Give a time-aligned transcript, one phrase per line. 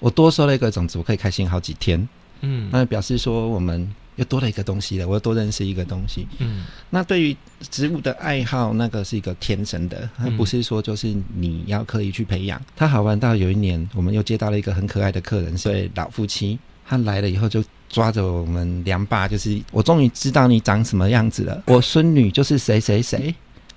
[0.00, 2.08] 我多收了一个种子，我可以开心好几天。
[2.40, 6.26] 嗯，那表示说我们又多了一个东西了，我又多认识一个东西。
[6.38, 7.36] 嗯，那对于
[7.68, 12.60] 植物的爱好，那个是一个天生的，它不是说就是你要刻意去培养。
[12.76, 16.58] 它好玩到有一年，我们又接到了一个很可爱的客人，是位老夫妻。
[16.86, 21.60] 他来了以后就抓着我们两爸，就是我终于知道你长什么样子了。
[21.66, 23.34] 我孙女就是谁谁谁，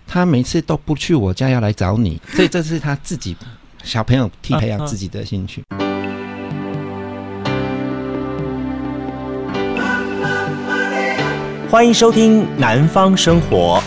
[0.07, 3.35] 他每次都不去我家要来找你，所以这是他自己
[3.83, 5.61] 小朋友替培养自己的兴趣。
[11.71, 13.81] 欢迎收听《南方生活》。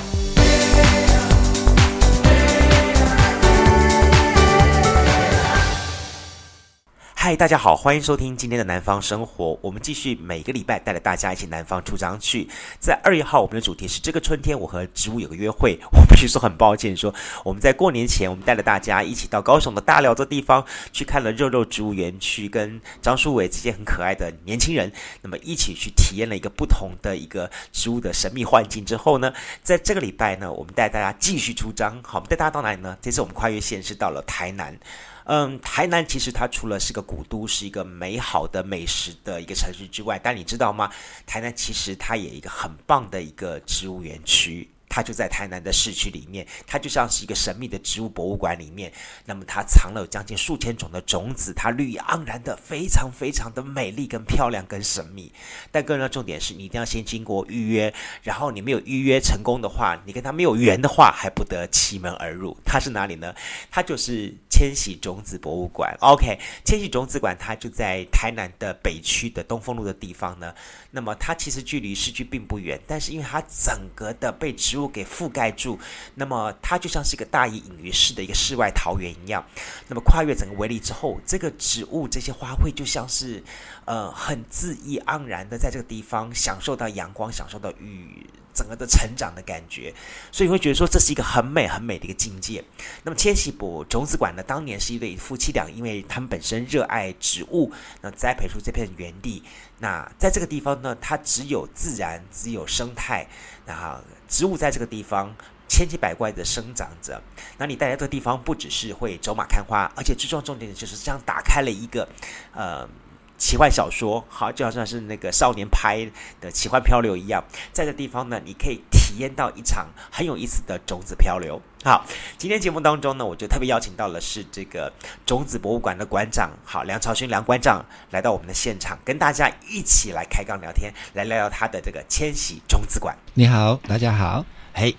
[7.25, 9.59] 嗨，大家好，欢迎收听今天的南方生活。
[9.63, 12.47] 我们继续每个礼拜带着大家一起南方出张去。
[12.79, 15.79] 在二月号，我们的主题是这个春天我和植物有个约会。
[15.91, 31.99] 我必须说很抱歉说，我们在过年前，我们带着大家一起到高雄的大寮这地方去看了肉肉植物园区，跟张书伟这些很可爱的年轻人，那么一起去体验了一个不同的一个植物的神秘幻境之后呢，在这个礼拜呢，我们带大家继续出张。
[32.03, 32.95] 好，我们带大家到哪里呢？
[33.01, 34.79] 这次我们跨越县市到了台南。
[35.25, 40.91] 嗯，台南其实它除了是个古都，是一个美好的美食的一个城市之外，但你知道吗？
[41.27, 44.69] 台南其实它也一个很棒的一个植物园区。
[44.95, 48.93] 它就在台南的市区里面，它就像是一个神秘的植物博物馆里面。
[49.25, 55.33] 那么它藏了有将近数千种的种子，它绿意盎然的，非常非常的美丽、跟漂亮、跟神秘。
[55.73, 62.57] 但更重要的重点是你一定要先经过预约，然后你没有预约成功的话，你跟它没有缘的话，还不得其门而入。
[62.65, 63.35] 它是哪里呢？
[63.73, 65.93] 它就是千禧种子博物馆。
[66.03, 70.55] OK，千禧种子馆它就在台南的北区的东风路的地方呢。
[70.95, 75.77] 那么它其实距离市区并不远，但是因为它整个的被植物给覆盖住，
[76.15, 79.45] 那么它就像是一个大隐隐于市的一个世外桃源一样。
[79.89, 83.43] 那么跨越整个围篱之后，这个植物这些花卉就像是
[83.87, 88.25] 呃很恣意盎然的在这个地方享受到阳光，享受到雨。
[88.55, 89.93] 整个的成长的感觉，
[90.31, 92.65] 所以会觉得说这是一个很美很美的一个境界。
[93.03, 99.43] 那么千禧博种子馆呢，当年是一对夫妻俩，因为他们本身热爱植物，那栽培出这片园地。
[99.81, 103.27] 那在这个地方呢，它只有自然，只有生态，
[103.67, 105.35] 然后植物在这个地方
[105.69, 107.21] 千奇百怪的生长着。
[107.59, 112.09] 那你带来这个地方，不只是会走马看花，而且最重要重点的就是这样打开了一个
[112.53, 112.89] 呃。
[113.37, 116.09] 奇幻小说，好，就好像是那个少年拍
[116.41, 121.61] 的奇幻漂流一样，在这地方呢，你可以体验到一场很有意思的种子漂流。
[121.83, 122.07] 好，
[122.39, 124.93] 今天节目当中呢，我就特别邀请到了是这个
[125.27, 133.17] 种子博物馆的馆长，好，梁朝勋梁馆长来到我们的现场，跟大家一起来开杠聊天，来聊聊他的这个千禧种子馆。
[133.35, 134.97] 你好，大家好，嘿，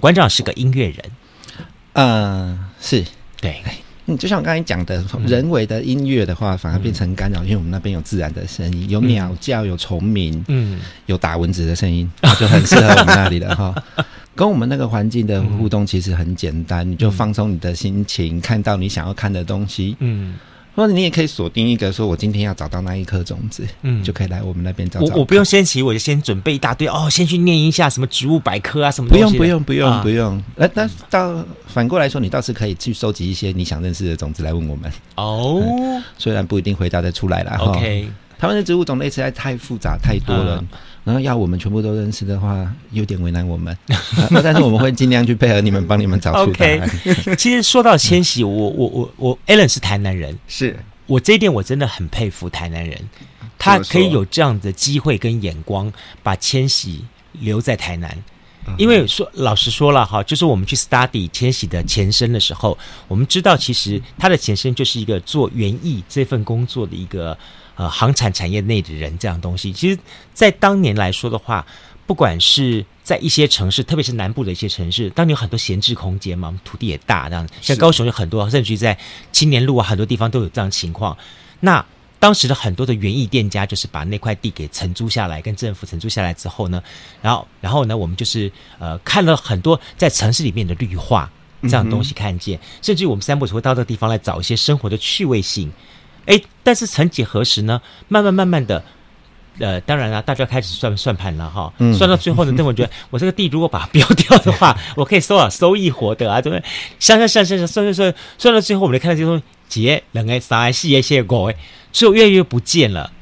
[0.00, 1.10] 馆长是个音乐人，
[1.92, 3.04] 嗯、呃，是
[3.40, 3.62] 对。
[4.06, 13.74] 嗯，就像我刚才讲的，人为的音乐的话，反而变成干扰，因为我们那边有自然的声音，有鸟叫，有虫鸣，嗯，有打蚊子的声音， 就很适合我们那里的哈。
[14.34, 20.34] 跟我们那个环境的互动其实很简单，你就放松你的心情，看到你想要看的东西，嗯。
[20.76, 25.06] 或者你也可以锁定一个，说我今天要找到那一颗种子，嗯，就可以来我们那边找找。
[25.06, 29.16] 我我不用先起，我就先准备一大堆哦，先去念一下什么植物百科啊什么的。
[29.16, 30.42] 不用不用不用不用。
[30.54, 34.92] 那那到反过来说，你倒是可以去收集一些你想认识的种子来问我们。
[35.14, 37.56] 哦、嗯，虽然不一定回答得出来啦。
[37.58, 40.58] OK，他们的植物种类实在太复杂太多了。
[40.60, 40.68] 嗯
[41.06, 43.72] 然后要我们全部都认识的话，有点为难我们。
[43.88, 46.80] 啊、但是我们会尽量去配合你们，帮你们找出答案。
[46.80, 50.76] OK， 其实说到千禧，我我我我，Allen 是台南人，是
[51.06, 53.00] 我这一点我真的很佩服台南人，
[53.56, 55.92] 他可以有这样的机会跟眼光，
[56.24, 57.04] 把千禧
[57.34, 58.12] 留在台南。
[58.76, 62.76] 因为说老实说了哈，就是我们去 study 千禧的前身的时候，
[63.06, 67.38] 我们知道其实他的前身就是一个做园艺这份工作的一个。
[67.76, 69.98] 呃，航产产业内的人这样东西，其实，
[70.34, 71.64] 在当年来说的话，
[72.06, 78.96] 不管是在一些城市，特别是南部的一些城市，当年有很多闲置空间嘛，土地也大，这样像高雄有很多，甚至于在
[79.30, 81.16] 青年路啊，很多地方都有这样情况。
[81.60, 81.84] 那
[82.18, 86.82] 当时的很多的园艺店家，就是把那块地给承租下来，跟政府承租下来之后呢，
[87.20, 91.30] 然后，然后呢，我们就是呃，看了很多在城市里面的绿化
[91.62, 95.70] 这样东西，看见，嗯、甚至于我们三不五时会到这个地方来找一些生活的趣味性。
[96.26, 97.80] 哎，但是曾几何时呢？
[98.08, 98.82] 慢慢慢慢的，
[99.58, 101.72] 呃，当然了，大家开始算算盘了哈。
[101.78, 101.94] 嗯。
[101.96, 106.64] 算到最后呢，等我觉得 我这个地如果把它标掉的话， 我可以收啊，收益获得啊，对不对？
[106.98, 111.54] 算算算算算算算，算到最后，我们就看到这种几两个三个四个七个五个，
[111.92, 113.12] 最后越来越不见了。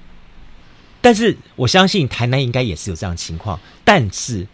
[1.01, 4.47] 但是我相信台南应该也是有这样的情况，但是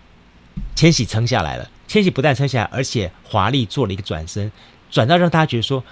[0.75, 4.51] 千禧撑下来了，千禧不但撑下来，而且华丽做了一个转身，
[4.91, 5.85] 转到让大家觉得说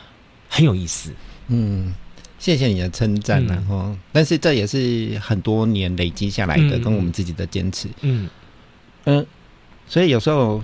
[0.48, 1.14] 很有意思。
[1.46, 1.94] 嗯。
[2.38, 7.88] 谢谢你的称赞然后、嗯，但是这也是很多年累积下来的，跟我们自己的坚持。
[8.02, 8.28] 嗯
[9.04, 9.26] 嗯、呃，
[9.86, 10.62] 所以有时候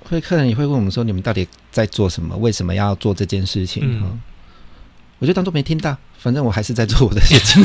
[0.00, 2.36] 会客人也会问我们说：“你们到底在做什么？
[2.36, 4.20] 为什么要做这件事情？”嗯，
[5.18, 7.64] 我就当做没听到，反正我还是在做我的事情。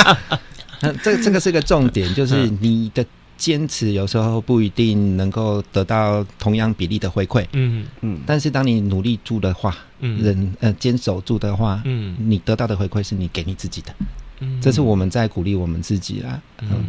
[1.02, 3.04] 这这个是个重点，就是你的。
[3.42, 7.84] 坚持有时候不一定能够得到同样比例的回馈，嗯。
[8.02, 13.92] 嗯，但是当你努力住的话，嗯，人呃坚守住的话，嗯，你得到的回馈是你给你自己的，
[14.38, 16.84] 嗯，这是我们在鼓励我们自己啦，嗯。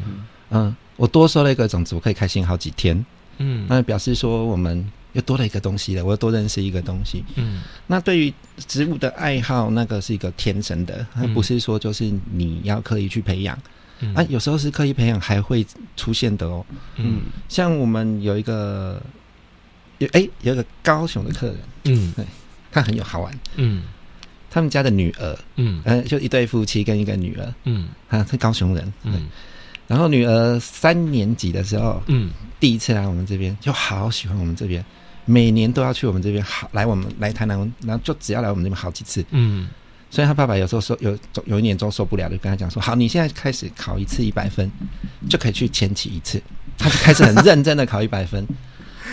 [0.52, 3.04] 嗯，我多收了一个种子，我可以开心好几天，
[3.40, 8.32] 嗯，那表示说我们又多了一个东西了，我又多认识一个东西，嗯，那对于
[8.68, 11.04] 植物的爱好，那个是一个天生的，
[11.34, 13.58] 不是说就是你要刻意去培养。
[14.16, 15.66] 啊，有时候是刻意培养还会
[15.96, 16.66] 出现的哦。
[16.98, 19.02] 嗯，像我们有一个
[20.00, 22.26] 有哎、欸，有一个高雄的客人，嗯，对，
[22.72, 23.84] 他很有好玩，嗯，
[24.50, 29.28] 他们家的女儿，嗯，呃，就一对夫妻跟一个女儿，嗯，他是高雄人，嗯，
[29.88, 34.84] 然后女儿三年级的时候，嗯，第一次来我们这边，就好喜欢我们这边，
[35.26, 39.70] 每年都要去我们这边，好来我们来台南，然后就只要来我们这边好几次，嗯。
[40.14, 44.72] 所以他爸爸有时候说有有一年中受不了，就跟他讲说：“好，你现在开始考一次一百分，
[45.28, 46.40] 就可以去前期一次。”
[46.78, 48.48] 他就开始很认真的考一百分，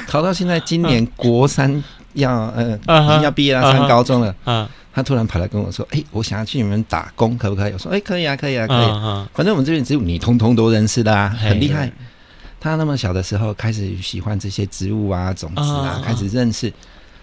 [0.07, 1.83] 考到现在今年国三
[2.13, 2.79] 要呃
[3.23, 4.69] 要毕业了，上高中了。
[4.93, 8.87] 他突然跑来跟我说：“哎，我想要去你们打工，可不可以？”我说：“哎，可以啊，可以啊，可以。
[9.33, 11.91] 反正我们这边植物你通通都认识的啊，很厉害。”
[12.61, 16.71] 他那么小的时候开始喜欢这些植物啊，种子啊，开始认识。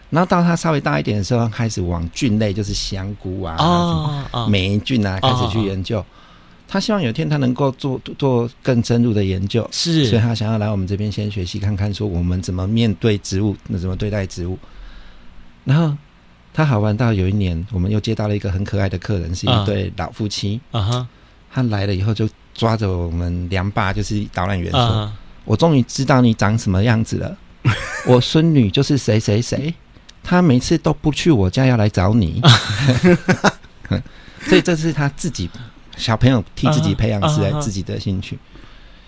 [0.09, 3.55] 然后到他稍微大一点的时候，开始往菌类，就是香菇啊、
[4.31, 6.03] 哦、霉菌啊、哦，开始去研究。
[6.69, 14.57] 他希望有一天他能够做做更深入的研究，是，所以他想要来我们这边先学习看看，说我们怎么面对植物，那怎么对待植物。
[15.63, 15.95] 然后
[16.53, 20.59] 他好玩到有一年，我们又接到了一个很可爱的客人，是一对老夫妻。
[20.71, 21.07] 啊哈，
[21.51, 25.13] 他来了以后就抓着我们梁爸，就是导览员说：“啊、
[25.45, 27.37] 我终于知道你长什么样子了，
[28.05, 29.73] 我孙女就是谁谁谁。”
[30.29, 32.41] 他每次都不去我家，要来找你，
[34.43, 35.49] 所以这是他自己
[35.95, 38.37] 小朋友替自己培养出来自己的兴趣，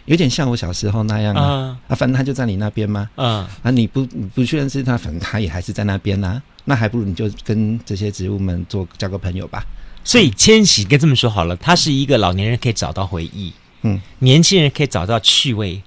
[0.05, 1.77] 有点像我小时候那样啊。
[1.89, 3.09] 啊，反正他就在你那边吗。
[3.17, 6.41] 啊，你不你不去认识他，反正他也还是在那边呐。
[6.63, 9.61] 那还不如你就跟这些植物们做交个朋友吧。
[10.05, 15.83] 所以千禧该这么说好了，他是一个老年人可以找到回忆，嗯，年轻人可以找到趣味，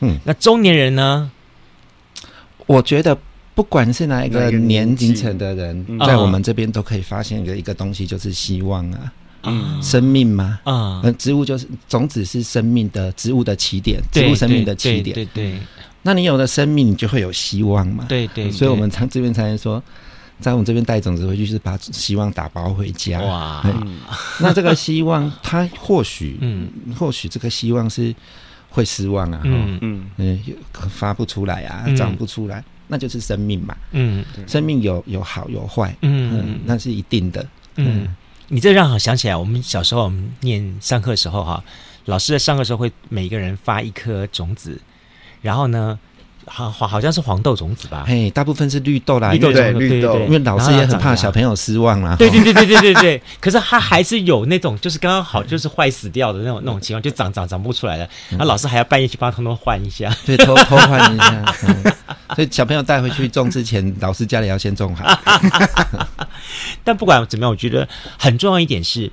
[0.00, 1.30] 嗯，那中年人呢？
[2.66, 3.16] 我觉得。
[3.54, 9.12] 不管是哪一个年龄层的人，在我们这边都可以发现一个一个东西，就是希望啊，
[9.42, 15.58] 嗯，生命嘛，啊，植物就是种子是生命的植物的起点，植物生命的起点，对对。
[16.04, 18.50] 那你有了生命，你就会有希望嘛，对对。
[18.50, 19.80] 所以我们常这边才能说，
[20.40, 23.20] 在我们这边带种子回去，就是把希望打包回家。
[23.20, 23.64] 哇，
[24.40, 28.12] 那这个希望，它或许，嗯，或许这个希望是
[28.70, 29.78] 会失望啊，嗯。
[29.82, 30.06] 嗯。
[30.16, 30.40] 嗯，
[30.88, 32.64] 发不出来啊，长不出来。
[32.92, 37.42] 那就是生命嘛，嗯，生命有有好有坏，嗯，嗯，那是一定的，
[37.76, 38.16] 嗯，嗯，
[38.48, 41.64] 你这让我想起来，我们小时候我们念上课的时候哈，
[42.04, 44.78] 老师在上课时候会每一个人发一颗种子，
[45.40, 45.98] 然后呢。
[46.46, 48.04] 好好好像是黄豆种子吧？
[48.06, 52.16] 嘿，大部分是绿豆啦，绿豆对绿豆，因为老师也很怕小朋友失望啦。
[52.16, 53.22] 对对对对对对对。
[53.40, 58.08] 可是他还是有那种，就是刚刚好，就是坏死掉的那种那种情况，就长长长不出来了。
[58.30, 61.54] 然后老师还要半夜去帮他通通换一下，对，偷偷换一下。
[62.34, 65.04] 所以小朋友带回去种之前，老师家里要先种好。
[66.82, 69.10] 但不管怎么样，我觉得很重要一点是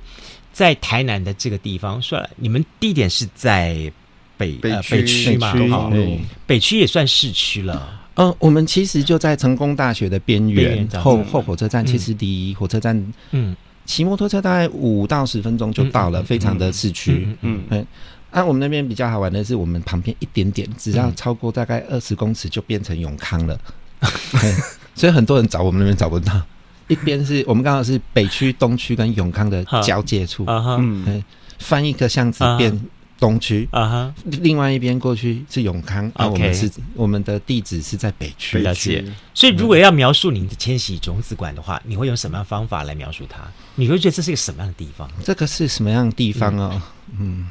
[0.52, 3.92] 在台南的这个地方，算了，你们地点是在。
[4.40, 8.00] 北北区、呃、北区嘛，嗯，北区也算市区了。
[8.14, 13.54] 嗯，我们其实就在成功大学的边缘，后后火车站，其实离火车站，嗯，
[13.84, 17.28] 骑摩托车大概五到十分钟就到了，嗯、非常的市区。
[17.42, 17.86] 嗯嗯，
[18.30, 23.58] 啊，我们那边比较好玩的是，我们旁边一点点，只要超过大概二十公尺就变成永康了。
[24.00, 24.54] 嗯、
[24.94, 26.40] 所以很多人找我们那边找不到，
[26.88, 30.44] 一边是我们刚好是北区、东区跟永康的交界处。
[30.48, 31.22] 嗯，
[31.58, 32.80] 翻一个巷子变。
[33.20, 38.58] 啊东区啊哈，另外一边过去是永康啊，我们是我们的地址是在北区。
[38.58, 39.04] 了解。
[39.34, 43.40] 所以如果要描述你的千禧种子馆的话，你会用什么样方法来描述它？
[43.74, 45.08] 你会觉得这是一个什么样的地方？
[45.22, 46.80] 这个是什么样的地方哦？
[47.18, 47.50] 嗯，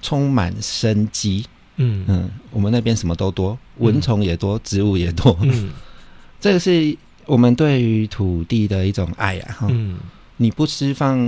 [0.00, 1.44] 充满生机。
[1.78, 5.36] 嗯嗯，我们那边什么都多，蚊虫也多，植物也多。
[5.42, 5.70] 嗯，
[6.40, 9.56] 这个是我们对于土地的一种爱呀。
[9.68, 9.98] 嗯。
[10.36, 11.18] 你不施放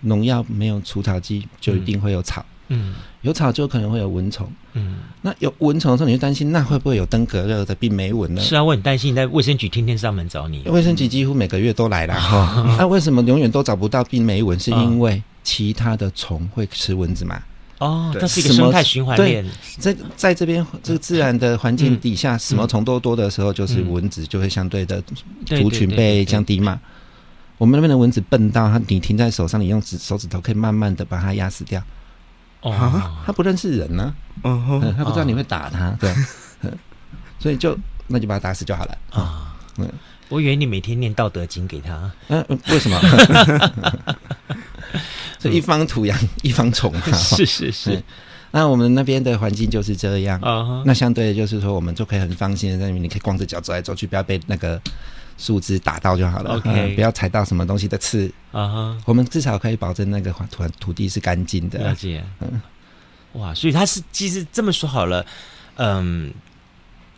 [0.00, 2.44] 农药，没有除草剂，就一定会有草。
[2.70, 4.46] 嗯，有草就可能会有蚊虫。
[4.74, 8.42] 嗯，那有蚊虫的时候，你就担心那会不会有登革热的病媒蚊呢？
[8.42, 10.62] 是啊，我很担心，在卫生局天天上门找你。
[10.66, 12.76] 卫生局几乎每个月都来了哈。
[12.76, 14.58] 那、 啊、为什么永远都找不到病媒蚊？
[14.60, 17.40] 是因为其他的虫会吃蚊子嘛？
[17.78, 19.42] 哦，这是一个生态循环链。
[19.78, 25.02] 在在这边这个自然的环境底下，什么虫都多的时候，就是蚊子就会相对的
[25.46, 26.78] 族群被降低嘛。
[27.58, 31.82] 我们那边的蚊子笨到，它你停在手上，你用指手指头可以慢慢的把它压死掉。
[32.60, 32.72] 哦，
[33.26, 34.04] 它不认识人呢、
[34.42, 36.14] 啊，嗯哼，它不知道你会打它， 对，
[37.38, 38.98] 所以就那就把它打死就好了。
[39.10, 39.54] 啊。
[39.76, 39.88] 嗯，
[40.28, 42.98] 我以为你每天念《道德经》给他，嗯，为什么？
[45.38, 48.02] 所以一方土养一方虫啊，是是是。
[48.50, 50.40] 那我们那边的环境就是这样。
[50.40, 54.80] 啊，那相对的就是说，我们就可以很放心的在那边，你可以光着脚走来走去，不要被那个。
[55.38, 58.66] 树枝打到就好了，OK，、嗯、不要踩到什么东西的刺啊。
[58.96, 59.02] Uh-huh.
[59.06, 61.78] 我们至少可以保证那个土土地是干净的。
[61.78, 62.60] 了解，嗯，
[63.34, 65.24] 哇，所以它是其实这么说好了，
[65.76, 66.32] 嗯，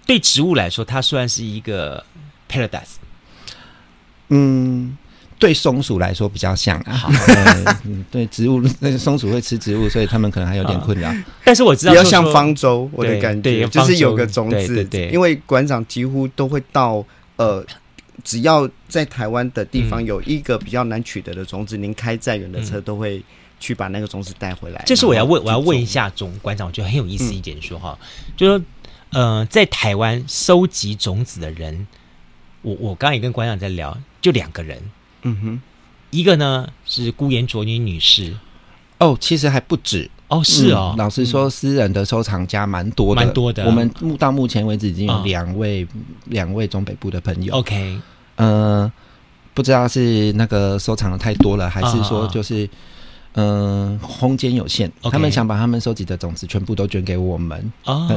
[0.04, 2.04] 对植物来说，它算是一个
[2.46, 3.00] paradise。
[4.28, 4.98] 嗯，
[5.38, 6.92] 对松鼠来说比较像啊。
[6.92, 7.10] 好
[7.86, 11.08] 嗯，对植物，那个松鼠会吃植物，所以他们可能还有点困扰。
[11.08, 17.02] Uh, 但是我知道比较像方舟，我的感觉就是有个种子，对对对，因为馆长几乎都会到
[17.36, 17.64] 呃。
[18.24, 23.22] 只要在台湾的地方有一个比较难取得的种子，嗯、您开再远的车都会
[23.58, 24.82] 去把那个种子带回来。
[24.86, 28.64] 这是我要问，我要问一下总馆长，我觉得很有意思一点说哈，嗯、就说
[29.10, 31.86] 呃，在台湾收集种子的人，
[32.62, 34.80] 我我刚刚也跟馆长在聊，就两个人，
[35.22, 35.62] 嗯哼，
[36.10, 38.36] 一个呢是辜妍卓女女士，
[38.98, 40.10] 哦，其实还不止。
[40.30, 40.94] 哦，是哦。
[40.94, 43.64] 嗯、老实说，私人的收藏家蛮多的，蛮多的。
[43.66, 45.86] 我们目到目前为止已经有两位，
[46.26, 47.54] 两、哦、位中北部的朋友。
[47.54, 47.98] OK，
[48.36, 48.90] 呃，
[49.52, 52.68] 不知道是那个收藏的太多了，还是说就是，
[53.34, 57.72] 嗯、空间有限，okay、他们想把他们收集的种子全部都捐给我们。
[57.84, 58.08] 哦，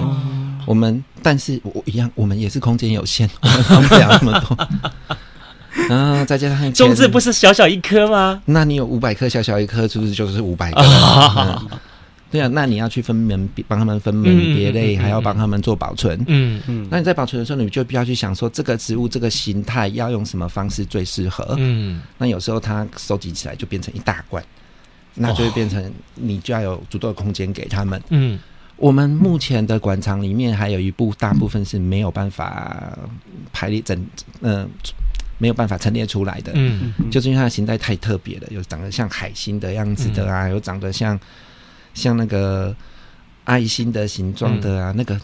[0.65, 4.57] 我们，但是我一样，我们也是空间有限， 我们放不了那么多。
[5.89, 8.39] 啊，再加上种子不是小小一颗吗？
[8.45, 10.79] 那你有五百颗，小小一颗，是不是就是五百个？
[10.79, 11.79] 哦 嗯
[12.33, 16.19] 对啊，那你要去分门别帮他们分门别类，嗯、还要帮他们做保存。
[16.25, 16.87] 嗯嗯。
[16.89, 21.53] 那你在保存的时候，你就必须要去想说，这个植物这个形态要用什么方式最适合。
[21.59, 22.01] 嗯。
[22.17, 24.43] 那有时候它收集起来就变成一大罐，
[25.13, 28.01] 那就会变成你就要有足够的空间给他们。
[28.09, 28.39] 嗯。
[28.77, 32.97] 我们目前的馆藏里面还有一部大部分是没有办法
[33.51, 33.95] 排列整，
[34.41, 34.67] 嗯、呃，
[35.37, 36.51] 没有办法陈列出来的。
[36.55, 36.91] 嗯。
[37.11, 41.19] 就是因为它的形态太特别了，有长得像海星的样子的啊，嗯、有长得像。
[41.93, 42.75] 像那个
[43.43, 45.19] 爱心的形状的啊，嗯、那个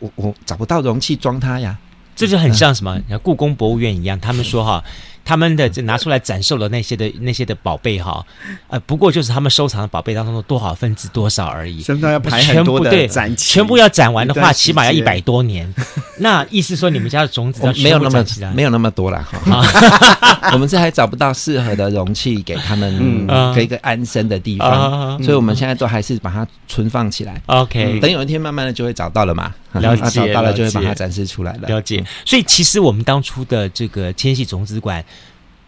[0.00, 1.78] 我我找不到容器装它呀，
[2.16, 3.00] 这就很像什么？
[3.08, 4.82] 像故宫博物院一样，他们说哈。
[5.28, 8.24] 他们的就拿出来展售的那些的那些的宝贝哈，
[8.68, 11.82] 呃，不过就是他们收藏的宝贝当中的多少分之多少而已。
[11.82, 15.70] 真的要排很多的展，全部要展完的话，起码要一百多年。
[16.16, 19.62] 那意思说，你们家的种子要没有那么没有那么多了哈。
[20.54, 27.38] 我们这还找不到适合的容器给他们，给一个安身的地方，所以我们现在都还是把它存放起来。
[27.44, 29.52] OK，等有一天慢慢的就会找到了嘛。
[29.74, 31.68] 了解，找到了就会把它展示出来了。
[31.68, 32.04] 了解。
[32.24, 35.04] 所以其实我们当初的这个千禧种子馆。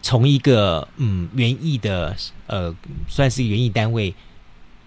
[0.03, 2.17] 从一个嗯园艺的
[2.47, 2.75] 呃
[3.07, 4.15] 算是园艺单位，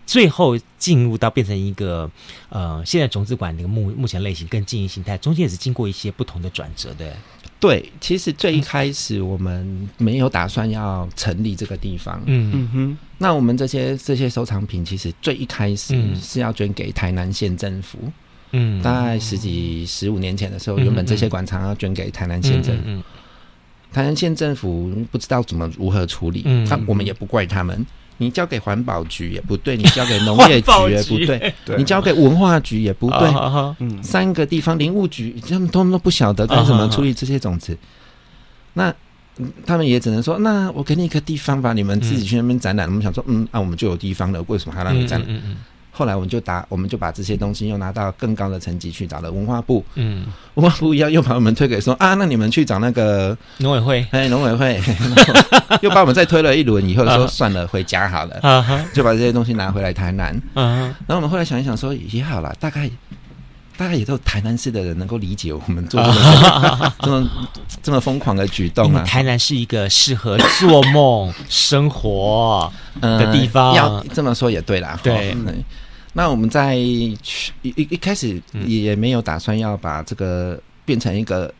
[0.08, 2.10] 最后进入到变成一个
[2.50, 7.16] 呃现在种子馆的目目前类型跟经营形态，中间也是经过一些不同的转折的。
[7.60, 12.20] 对，其实最一开始我们没有打算要成立这个地方。
[12.26, 12.98] 嗯嗯哼。
[13.20, 18.00] 那我们这些这些收藏品，其实最一开始是要捐给台南县政府。
[18.02, 18.14] 嗯。
[18.82, 22.84] 大概十几十五年前的时候，原本这些馆藏要捐给台南县政府。
[22.86, 23.04] 嗯。
[23.92, 27.86] 台南县政府不知道怎么如何处理，嗯，他我们也不怪他们。
[28.18, 33.28] 你交给环保局也不对，你交给农业局也不对，你交给文化局也不对，
[33.80, 37.78] 嗯，三个地方林务局他们都都不晓得该怎么处理这些种子，
[38.74, 38.94] 那
[39.66, 42.88] 他们也只能说，那我给你一个地方吧，你们自己去那边展览。
[42.88, 45.42] 我们想说，嗯，那我们就有地方了，为什么还让你展览？
[45.96, 49.86] 后来我们就打，我们就把这些东西又拿到更高的层级去找了文化部。
[49.94, 54.04] 嗯，文化部一样又把我们推给说啊，那你们去找那个农委会。
[54.10, 54.82] 哎，农委会
[55.82, 58.40] 又把我们再推了一轮，以后说算了，回家好了。
[58.42, 60.36] 啊，就把这些东西拿回来台南。
[60.56, 62.90] 嗯，然后我们后来想一想说也好了，大概
[63.78, 67.30] 大概也都台南市的人能够理解我们做这么这么
[67.84, 69.04] 这么疯狂的举动啊。
[69.04, 72.72] 台南是一个适合做梦生活
[73.02, 75.00] 的地方，要这么说也对啦。
[75.04, 75.36] 对。
[76.14, 77.18] 那我们在一
[77.64, 81.52] 一一开始也没有打算要把这个变成一个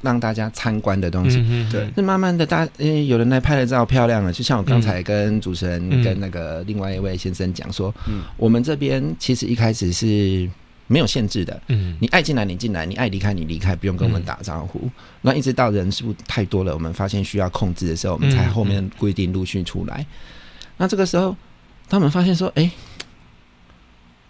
[0.00, 1.38] 让大家参观的东西。
[1.46, 10.48] 嗯对，那慢慢的大，大呃，有人来拍了照漂亮了，就像我刚才跟主持人跟那个另外一位先生讲说，嗯，我们这边其实一开始是
[10.86, 14.88] 没有限制的，嗯，你爱进来你进来，你爱离开你离开，不用跟我们打招呼。
[15.20, 19.96] 那、嗯、一直到人数太多了，我们发现需要控制的时候，我们才后面规定陆续出来。
[20.00, 20.06] 嗯嗯、
[20.78, 21.36] 那这个时候，
[21.86, 22.70] 他们发现说，哎、欸。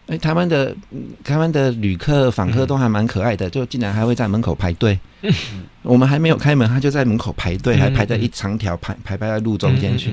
[0.06, 0.76] 哎，台湾的
[1.24, 4.98] 台湾的旅客访客都还蛮可爱的，嗯、就竟然还会在门口排队。
[5.22, 5.32] 嗯、
[5.80, 10.12] 我们还没有开门，他就在门口排队，嗯、还排在一长条排排排在路中间去。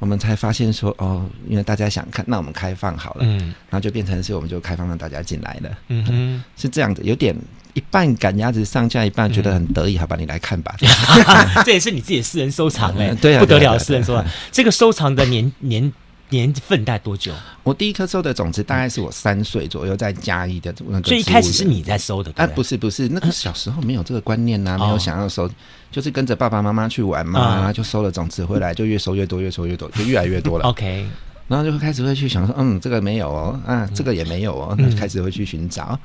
[0.00, 3.20] 我们才发现说，哦，因为大家想看，那我们开放好了。
[3.20, 3.38] 嗯，
[3.70, 5.70] 然后就变成是我们就开放让大家进来了。
[5.86, 7.32] 嗯哼，是这样子，有点
[7.74, 10.74] 一半赶鸭子上架，一半觉得很得意，好吧，你来看吧。
[11.64, 14.26] 这也是你自己的私人收藏哎、欸，对啊，不得了，私人收藏。
[14.50, 15.92] 这个收藏的年年。
[16.32, 17.30] 年份大概多久？
[17.62, 21.06] 我第一颗收的种子大概是我三岁左右在嘉义的那个。
[21.06, 22.32] 所以一开始是你在收的？
[22.36, 25.48] 啊，不是不是，那个小时候没有这个观念呐、啊，没有想要收，
[25.90, 30.64] 就是跟着爸爸妈妈去玩嘛，就收了种子回来，就越收越多，越收越多，就越来越多了。
[30.70, 31.06] OK，
[31.46, 35.98] 然后就会开始会去想说，嗯，这个没有哦，啊，这个也没有哦，那就开始会去寻找。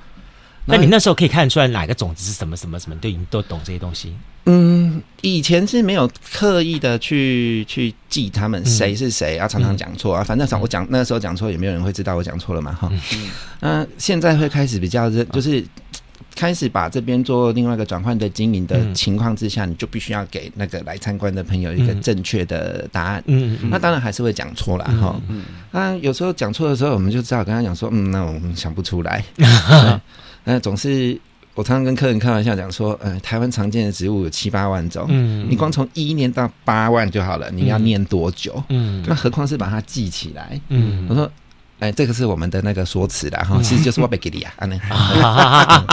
[0.70, 4.14] 那你那时候可以看得出来哪个种子是什么什么什么，都已经都懂这些东西。
[4.46, 10.24] 嗯，以前是没有刻意的去去记他们谁是谁，啊，常常讲错啊。
[10.24, 12.92] 反正我讲那个时候讲错，也没有人会知道我讲错了嘛，哈。
[12.92, 13.30] 嗯，
[13.62, 15.62] 那现在会开始比较，就是
[16.34, 23.22] 开始把这边做另外一个转换的经营的情况之下，你就必须要给那个来参观的朋友一个正确的答案。
[23.28, 23.70] 嗯嗯。
[23.70, 25.20] 那当然还是会讲错了哈。
[25.28, 25.44] 嗯。
[25.72, 29.24] 那有时候讲错的时候，我们就只好跟他讲说，嗯，那我们想不出来。
[30.48, 31.20] 那总是
[31.56, 38.64] 我常常跟客人开玩笑讲说，呃，台湾常见的植物有七八万种，嗯，你光从一念到八万就好了，你要念多久？
[38.70, 40.60] 嗯，那何况是把它记起来？
[40.70, 41.30] 嗯，我说，
[41.80, 44.54] 哎，这个是我们的那个说辞啦，哈，其实就是我背给你啊，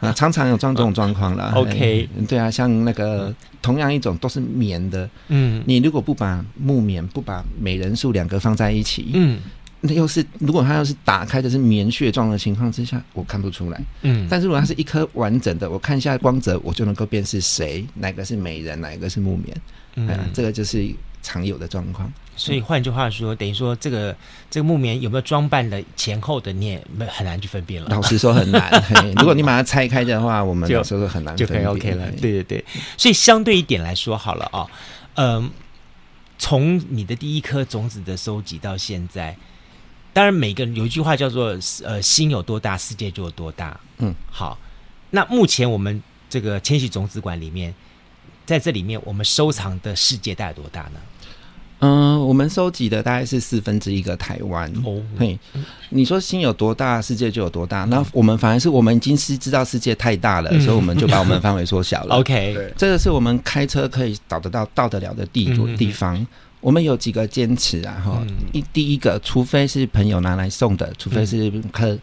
[0.00, 1.52] 啊，常常有这种状况了。
[1.56, 9.40] OK，对啊，像那个同样一种都是棉的，嗯，你如果不把木棉不把美人树两个放在一起，嗯。
[9.86, 13.78] 那又是，如果它要是打开的是棉絮状的情况之下，我看不出来。
[14.00, 19.54] 嗯，但是如果它是一颗完整的，我看一下光泽，我就能够辨识谁哪个是美人，哪个是木棉。
[19.96, 20.88] 嗯、啊，这个就是
[21.22, 22.10] 常有的状况。
[22.34, 24.16] 所以换句话说，等于说这个
[24.50, 27.90] 这个木棉有没有装扮的前后的，你也很难去分辨了。
[27.90, 28.70] 老实说很难。
[29.20, 31.48] 如果你把它拆开的话，我们有时候很难分辨。
[31.48, 32.10] 就可以 OK 了。
[32.12, 32.64] 对对对。
[32.96, 34.66] 所以相对一点来说好了啊，
[35.16, 35.50] 嗯，
[36.38, 39.36] 从你的第一颗种子的收集到现在。
[40.14, 41.48] 当然，每个人有一句话叫做
[41.84, 43.78] “呃，心有多大，世界就有多大”。
[43.98, 44.56] 嗯，好。
[45.10, 47.74] 那目前我们这个千禧种子馆里面，
[48.46, 51.00] 在这里面我们收藏的世界大概多大呢？
[51.80, 54.72] 嗯、呃，我们收集的大概是四分之一个台湾。
[54.84, 55.38] 哦，嘿，
[55.90, 57.84] 你说心有多大，世界就有多大。
[57.84, 62.14] 那、嗯、我们反而是我们已经是知道世界太大了，嗯、所以我们就把我们范围缩小了。
[62.22, 66.24] OK，这个是我们开车可以找得到、到得了的地地方。
[66.64, 71.94] 我们有几个坚持啊，哈，一第一个，除非是朋友拿来送的，除非是客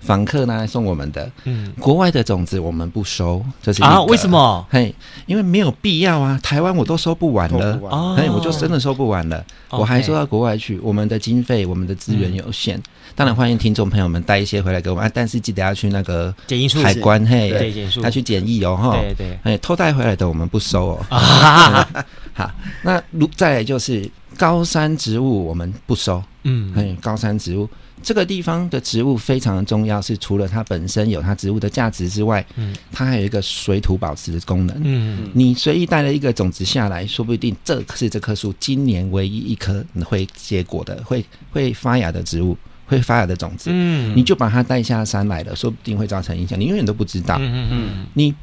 [0.00, 4.66] 访客拿来送我们的，嗯，国外的种子我们不收，这是啊，为什么？
[4.70, 4.94] 嘿，
[5.26, 12.80] 因为没有必要啊，台湾我都收不完了，哦，嘿，我就真的收不完了，我还收到国外去，我们的经费，我们的资源有限，
[13.14, 21.06] 当然欢迎听众朋友们带一些回来给我们，但是记得要去那个检疫处海关，嘿，他去检疫哦，哈，对对，哎，偷带回来的我们不收哦。
[22.32, 22.50] 好，
[22.82, 24.08] 那如再来就是
[24.38, 26.22] 高山植物，我们不收。
[26.44, 27.68] 嗯，哎，高山植物
[28.02, 34.80] 这个地方的植物非常的重要，是除了它本身有它植物的价值之外，嗯，它还有一个水土保持的功能。
[34.82, 43.70] 嗯，你随意带了一个种子下来，说不定这是这棵树今年唯一一棵会结果的、会会发芽的植物，会发芽的种子。
[43.72, 47.36] 嗯，你就把它带下山来了，说不定会造成影响，你永远都不知道。
[47.38, 48.34] 嗯嗯嗯，你。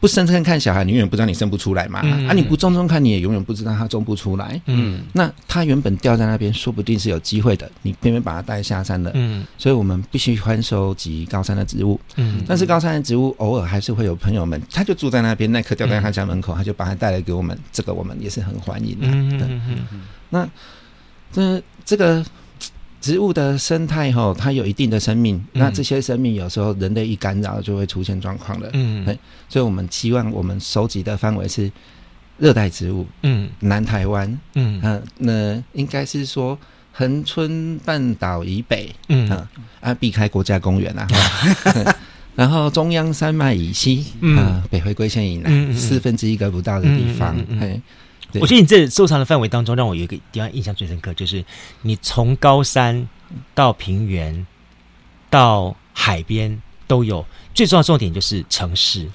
[0.00, 2.00] 不生生看小孩，你永远不知道你生不出来嘛。
[2.04, 4.60] 嗯、啊，你不种种看，你也永远不知道它种不出来。
[4.66, 7.70] 嗯，那它原本掉在那边，说不定是有机会的。
[7.82, 9.10] 你偏偏把它带下山了。
[9.14, 12.00] 嗯，所以我们必须欢收集高山的植物。
[12.16, 17.58] 嗯，但是高山的植物偶尔还是会有朋友们，他就住在那边，那棵掉在他家门口，他就把它带来给我们。
[17.72, 19.06] 这个我们也是很欢迎的。
[19.06, 20.00] 嗯嗯嗯嗯。
[20.30, 20.48] 那
[21.32, 22.24] 这这个。
[23.00, 28.68] 植物的生态哈，它有一定的生命，嗯、那这些生命有时候人类一干扰就会出现状况了。
[28.72, 29.04] 嗯，
[29.48, 31.70] 所以我们希望我们收集的范围是
[32.38, 33.06] 热带植物。
[33.22, 34.38] 嗯，南台湾。
[34.54, 36.58] 嗯，啊，那应该是说
[36.92, 38.92] 恒春半岛以北。
[39.08, 41.06] 嗯啊，啊，避开国家公园啊。
[42.34, 44.06] 然后中央山脉以西。
[44.20, 47.36] 嗯、啊，北回归线以南，嗯嗯、四分之一个不到的地方。
[47.48, 47.82] 嗯
[48.34, 51.44] 我觉得你这收藏的范围当中，让我有一个地方印象最深刻，就是
[51.82, 53.08] 你从高山
[53.54, 54.46] 到平原
[55.30, 59.08] 到海边都有，最重要的重点就是城市。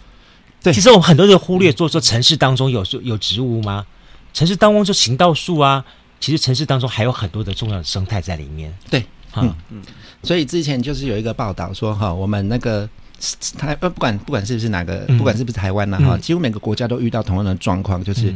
[0.62, 3.86] 对其实我们很多人忽略，做说城市当中有有植物吗？
[4.34, 5.84] 城市当中就行道树啊，
[6.20, 8.74] 其实城市当中还有很多的重要的生态在里面。
[8.90, 9.84] 对，嗯嗯。
[10.24, 12.90] 所以之前就是有一个报道说，哈，我们那个
[13.58, 18.34] 台呃，不管不管是不是哪个，不管是不是台湾呢，哈，几乎每个国家都遇到同样的状况，就是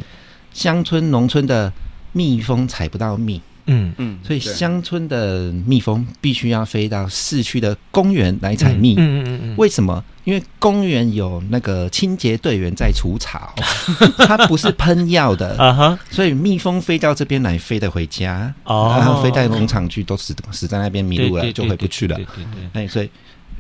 [0.58, 1.72] 乡村农村的
[2.14, 3.40] 蜜蜂采不到蜜。
[3.70, 8.96] 嗯嗯，所以乡村的蜜蜂必须要飞到市区的公园来采蜜。
[8.98, 10.04] 嗯嗯嗯，为什么？
[10.24, 13.54] 因为公园有那个清洁队员在除草，
[14.26, 16.00] 它不是喷药的啊哈。
[16.10, 22.16] 所以蜜蜂飞到这边来，飞得回家，然后飞到农场去，都死死在那边迷路了，就回不去了。
[22.16, 22.82] 对对对。
[22.84, 23.10] 哎，所以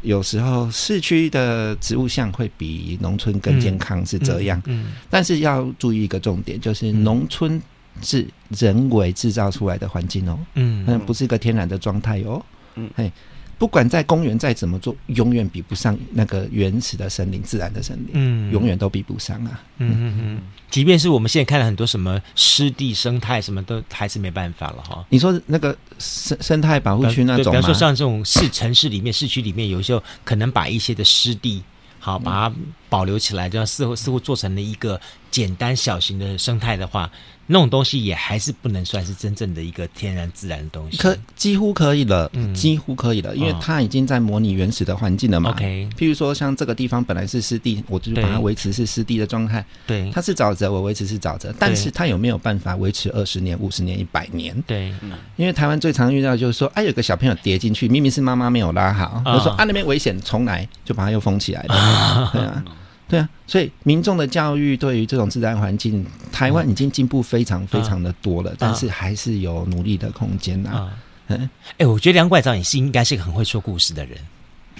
[0.07, 4.61] 有时候市区的植物相会比农村更健康，是这样。
[4.65, 4.93] 嗯。
[5.09, 7.61] 但是要注意一个重点，就是农村。
[7.99, 12.39] 是人为制造出来的环境哦，嗯，那，不是一个天然的状态哦，
[12.75, 13.11] 嗯，嘿，
[13.57, 25.05] 不管在公园再怎么做，永远比不上那个原始的森林、自然的森林，嗯，永远都比不上啊，嗯嗯嗯，即便是我们现在看了很多什么湿地生态，什么都还是没办法了哈。
[25.09, 31.63] 你说那个生生态保护区那种，比方说像这种市城市里面、市区里面，有时候可能把一些的湿地。
[31.99, 32.55] 好，把它
[32.87, 35.01] 保留起来，这样似乎似乎做成了一个
[35.37, 37.07] 简单小型的生态的话，
[37.45, 40.97] 那种东西也还是不能算是真正的一个天然自然的东西。
[40.97, 45.51] 可几乎可以了，嗯，几乎可以了，因为它已经在模拟原始的环境了嘛。
[45.51, 49.63] OK，譬如说像这个地方本来是湿地，我就把它维持是湿地的状态。
[49.85, 54.59] 对，它是沼泽，我维持是沼泽，但是它有没有办法维持二十年、五十年、一百年？
[54.63, 54.91] 对，
[55.35, 61.75] 因为台湾最常遇到就是说，哎、啊，有个小朋友跌进去，明明是妈妈没有拉好，我、哦、说啊那边危险，重来，就把它又封起来了。
[61.75, 62.63] 哦 对啊，
[63.09, 70.91] 对啊，所以民众的教育对于这种自然环境，台湾已经进步非常非常的多了，但是还是有努力的空间呐。
[71.27, 74.17] 嗯，哎，我觉得梁馆长也是应该是一个很会说故事的人，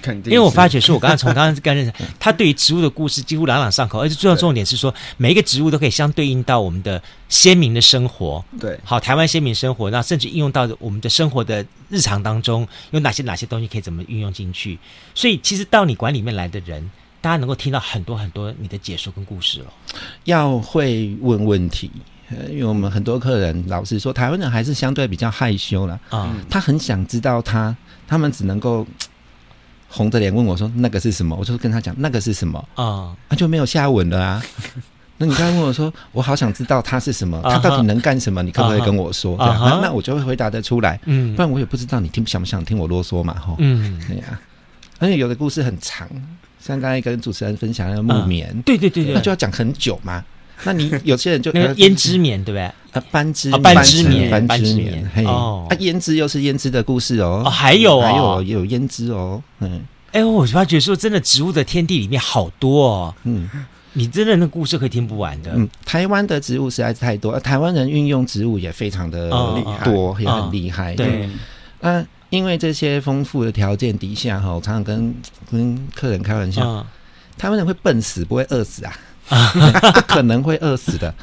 [0.02, 0.34] 肯定。
[0.34, 8.44] 因为我发觉说，我刚才从刚刚刚认识他，对于植物的故事几乎朗朗上口，而且最重要重点是说，每一个植物都可以相对应到我们的先民的生活。
[8.60, 14.78] 对，好，台湾先民生活，那甚至应用到我们的生活的日常当中，有哪些哪些东西可以怎么运用进去？
[15.16, 16.92] 所以，其实到你馆里面来的人。
[17.28, 19.68] 大家能够听到很多很多你的解说跟故事哦，
[20.24, 21.92] 要会问问题，
[22.50, 26.32] 因为我们很多客人老实说，台湾人还是相对比较害羞了啊。
[26.34, 27.76] 嗯、他很想知道他，
[28.08, 28.88] 他们只能够
[29.90, 34.42] 红着脸问我说那个是什么，我就跟他讲那个是什么啊，他就没有下文了啊。
[35.20, 38.42] 那你刚才问我说，我好想知道他是什么，他到底能干什么？
[38.42, 39.38] 你可不可以跟我说？
[39.38, 40.98] 啊、那那我就会回答得出来。
[41.04, 43.34] 嗯，不然我也不知道你听想不想听我啰嗦嘛？
[43.34, 44.40] 哈，嗯，对呀、啊，
[45.00, 46.08] 而且有的故事很长。
[46.68, 50.24] 像刚才跟主持人分享那个木棉，对对对对，那就要讲很久嘛。
[50.64, 52.64] 那你有些人就胭脂棉，对不对？
[52.64, 55.10] 啊，斑织啊，斑织棉，斑织棉。
[55.14, 57.44] 嘿，啊，胭脂又是胭脂的故事哦。
[57.46, 59.42] 哦，还有还有有胭脂哦。
[59.60, 63.16] 嗯，哎，我发觉说真的，植物的天地里面好多哦。
[63.24, 63.48] 嗯，
[63.94, 65.52] 你真的那故事可以听不完的。
[65.56, 70.96] 嗯，台湾的植物实在是太多，台湾人运用植物也非常的厉害，多也很厉害。
[70.96, 71.30] 对，
[71.82, 72.08] 嗯。
[72.30, 75.16] 因为这些丰富的条件底下，哈，我常常跟
[75.50, 76.86] 跟客人开玩笑，嗯、
[77.38, 78.94] 台湾人会笨死，不会饿死啊，
[79.96, 81.16] 不可能会饿死的。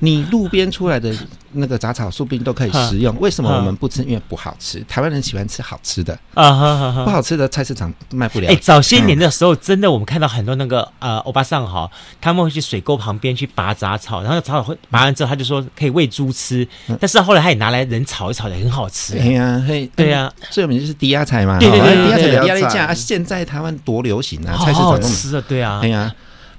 [0.00, 1.14] 你路边出来的
[1.52, 3.16] 那个杂草，说不定都可以 食用。
[3.20, 4.02] 为什么我们不吃？
[4.02, 4.84] 因为不好吃。
[4.88, 8.48] 台湾人喜欢吃好吃的啊，不好吃的菜市场卖不了。
[8.50, 16.66] 哎，早些年的时候，真的我们看到很多那个呃欧巴桑哈，他们会去水沟旁边去拔杂草，然后杂草会拔完之后，他就说可以喂猪吃。
[17.00, 19.14] 但是后来他也拿来人炒一炒，也很好吃。
[19.14, 21.58] 对呀，嘿，对呀，最有名就是低压菜嘛。
[21.58, 26.12] 对对对，低压菜低压力价，现在台湾多流行啊，菜市场吃啊，对啊，对呀。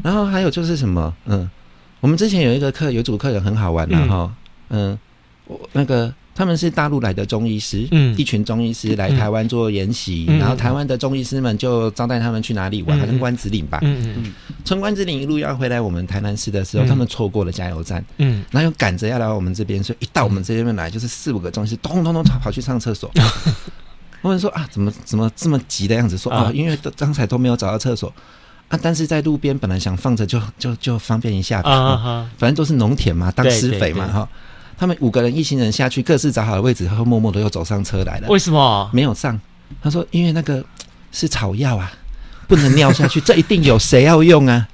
[0.04, 1.50] 然后还有就是什么，嗯。
[2.02, 4.32] 我们之前有一个客有组客人很好玩的哈，
[4.70, 4.98] 嗯，
[5.48, 23.10] 我那个他们是大陆来的中医师，嗯，一群中医师来台湾做研习，然后台湾的中医师们就招待他们去哪里玩，好像关子岭吧，嗯嗯，从关子岭一路要回来我们台南市的时候，他们错过了加油站，嗯，然后又赶着要来我们这边，所以一到我们这边来就是四五个中医师咚咚咚跑去上厕所。
[24.22, 26.18] 我们说啊，怎么怎么这么急的样子？
[26.18, 28.14] 说啊，因为刚才都没有找到厕所。
[28.68, 28.80] 啊！
[28.82, 34.28] 但是在路边本来想放着就就就方便一下，啊，反正都是农田嘛，当施肥嘛，哈。
[34.78, 38.28] 他们五个人一行人下去，各自找好的位置，然后默默的又走上车来了。
[38.28, 39.40] 为什么没有上？
[39.82, 40.64] 他说：“因为那个
[41.12, 41.92] 是草药啊。”
[42.48, 44.68] 不能尿下去， 这一定有谁要用啊？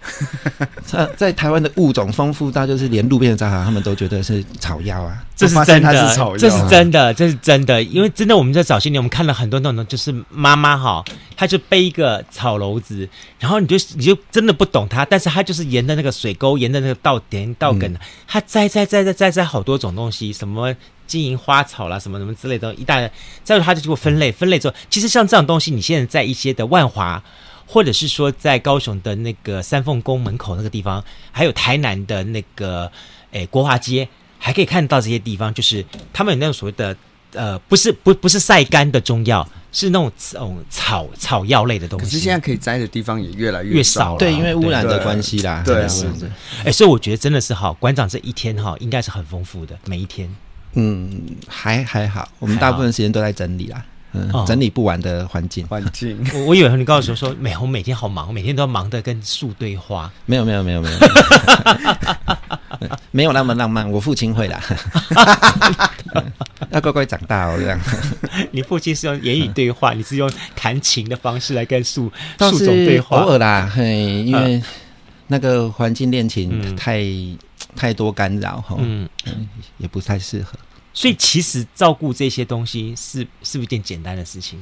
[0.86, 5.24] 在在台湾的物种丰富到，就是连路边的杂草他们都觉得是草药啊。
[5.42, 7.82] 这是真的，这是真的，这是真的。
[7.84, 11.04] 因为真的，我们在早些年我们看了很多那种，就是妈妈哈，
[11.36, 13.08] 她就背一个草篓子，
[13.40, 17.96] 然后你就你就真的不懂她，但是她就是沿着那个水沟，沿着那个稻田稻埂，
[18.28, 20.74] 她摘摘摘摘摘摘好多种东西，什么
[21.08, 23.10] 金银花草啦，什么什么之类的，一大，
[23.44, 27.24] 再后她就给我分类，分类之后，其实像这种东西，你现在在一些的万华。
[27.68, 31.02] 或者是说在高雄的那个三凤宫门口那个地方，
[31.32, 32.92] 还有台南的那个
[33.32, 34.06] 诶国华街，
[34.42, 36.98] 还可以看到这些地方，就是他们有那种所谓的
[37.34, 39.48] 呃，不是不不是晒干的中药。
[39.74, 44.20] 是那种种草草药类的东西，可是现在可以摘的地方也越来越少了。
[44.20, 45.64] 对，因为污染的关系啦。
[45.66, 46.30] 对，是是。
[46.66, 50.30] 哎，所以我觉得真的是好，馆长这一天哈，应该是很丰富的，每一天。
[50.74, 53.82] 嗯，还还好，我们大部分时间都在整理啦，
[54.14, 56.18] 嗯，整理不完的环境环境。
[56.36, 60.12] 我我以为你告诉我说，每我每天好忙，每天都要忙的跟树对话。
[60.26, 60.98] 没有没有没有没有，
[63.12, 63.90] 没有那么浪漫。
[63.90, 64.62] 我父亲会啦。
[66.72, 67.80] 要乖乖长大哦，这样。
[68.52, 73.18] 你父亲是用言语对话，你是用弹琴的方式来跟树树种对话。
[73.18, 74.62] 偶尔啦，嘿，因为
[75.28, 77.38] 那个环境恋情太、嗯、
[77.76, 79.08] 太多干扰哈，嗯，
[79.78, 80.58] 也不太适合。
[80.94, 84.60] 所以其实照顾这些东西是是不是一件简单的事情？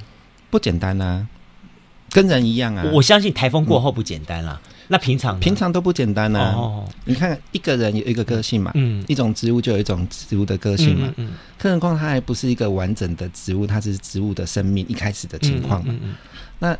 [0.49, 1.27] 不简单啊，
[2.11, 2.83] 跟人一样啊。
[2.93, 4.59] 我相信台风过后不简单啦。
[4.63, 4.73] 嗯。
[4.91, 6.53] 那平常平常都不简单呐、啊。
[6.55, 16.15] 哦，你看一个人有一个个性嘛，嗯，一种植物就有一种植物的个性嘛，嗯，更何况它还不是一个完整的植物，它是植物的生命一开始的情况嘛，嗯，嗯，
[16.57, 16.77] 那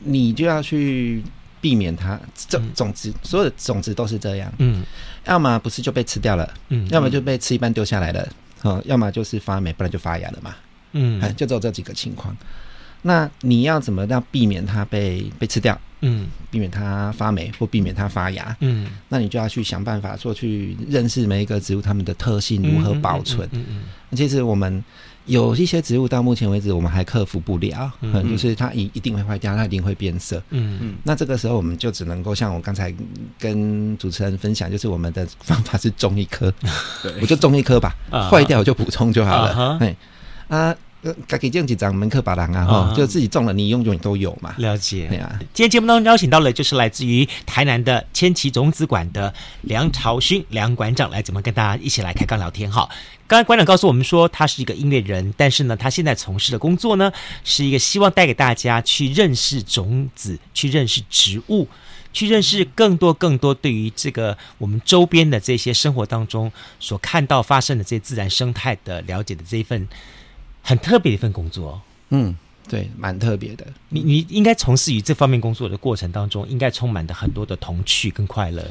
[0.00, 1.22] 你就要去
[1.60, 4.84] 避免它种种子，所有的种子都是这样，嗯，
[5.26, 8.28] 要么不是就被吃掉了，嗯，要么就被吃一半丢下来了，
[8.64, 10.54] 哦，要么就是发霉，不然就发芽了嘛，
[10.92, 12.36] 嗯，就只有这几个情况。
[13.02, 15.78] 那你要怎么样避免它被被吃掉？
[16.00, 18.56] 嗯，避免它发霉或避免它发芽。
[18.60, 23.46] 嗯，那你就要去想办法说去认识每一个植物它们的特性如何保存。
[23.52, 24.16] 嗯嗯，嗯。
[24.16, 24.82] 其实我们
[25.26, 27.90] 有一些植物到目前为止我们还克服不了，
[28.28, 30.42] 就是它一一定会坏掉，它一定会变色。
[30.50, 30.94] 嗯嗯。
[31.02, 32.94] 那这个时候我们就只能够像我刚才
[33.38, 36.52] 跟主持人分享，就是我们的方法是种一棵，
[37.20, 37.94] 我就种一棵吧，
[38.30, 39.78] 坏掉我就补充就好了。
[39.80, 39.96] 哎
[40.48, 40.74] 啊。
[41.26, 44.54] 该给这样几张门客把郎啊哈，就自己种了，你用永远都有嘛。
[44.58, 45.06] 了解。
[45.08, 52.88] 对啊，今天节目当中邀请到了，就是来自于台南的千奇种子馆的梁朝勋梁馆长来，怎么跟大家一起来开杠聊天哈？
[53.26, 57.12] 刚才馆长告诉我们说，他是一个音乐人，但是呢，他现在从事的工作呢，
[57.42, 61.66] 是一个希望带给大家去认识种子，去认识植物，
[62.12, 69.86] 去认识更多更多对于这个我们周边的这些生活当中所看到发生的这些自然生态的了解的这一份。
[70.64, 72.34] 很特别的一份工作，嗯，
[72.68, 73.66] 对，蛮特别的。
[73.90, 78.64] 你你应该从事于这方面工作的过程当中，应该充满着很多的童趣跟快乐。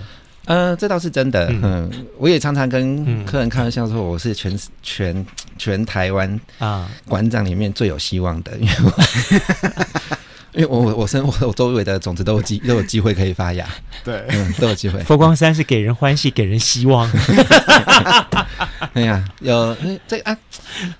[0.46, 1.48] 呃，这倒是真的。
[1.52, 1.62] 嗯，
[1.94, 5.26] 嗯我也常常跟客人开玩笑说，我是全全
[5.60, 8.92] 全台湾啊馆长里面最有希望的，因为我。
[10.54, 13.68] 因为我我我生活我周围的种子都有机都有机会可以发芽，
[14.04, 15.00] 对，嗯，都有机会。
[15.04, 17.10] 佛光山是给人欢喜，给人希望。
[18.94, 19.76] 哎呀，有
[20.08, 20.38] 这啊，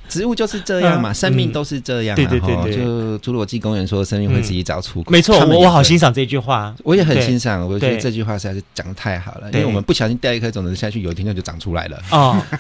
[0.10, 2.28] 植物就是这样嘛，嗯、生命都是这样嘛。
[2.28, 5.12] 对对对对，就侏罗纪公园说，生命会自己找出口。
[5.12, 7.68] 没错，我我好欣赏这句话，我也很欣赏。
[7.68, 12.02] 我觉得这句话实在是讲得太好了，因为我们不小心掉一颗种子下去，有一天它就长出来了。
[12.10, 12.42] 哦。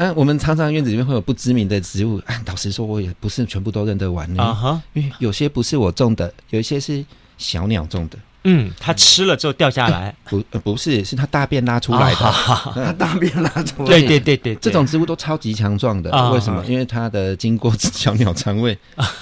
[0.00, 2.22] 嗯，我们常常院子里面会有不知名的植物。
[2.46, 4.42] 老实说，我也不是全部都认得完呢。
[4.42, 7.04] 啊哈，因为有些不是我种的，有一些是
[7.36, 8.18] 小鸟种的。
[8.44, 12.32] 嗯，它吃了之后掉下来，不，不是，是它大便拉出来的。
[12.74, 16.10] 它大便拉出来，对对对对，这种植物都超级强壮的。
[16.30, 16.64] 为什么？
[16.66, 18.76] 因为它的经过小鸟肠胃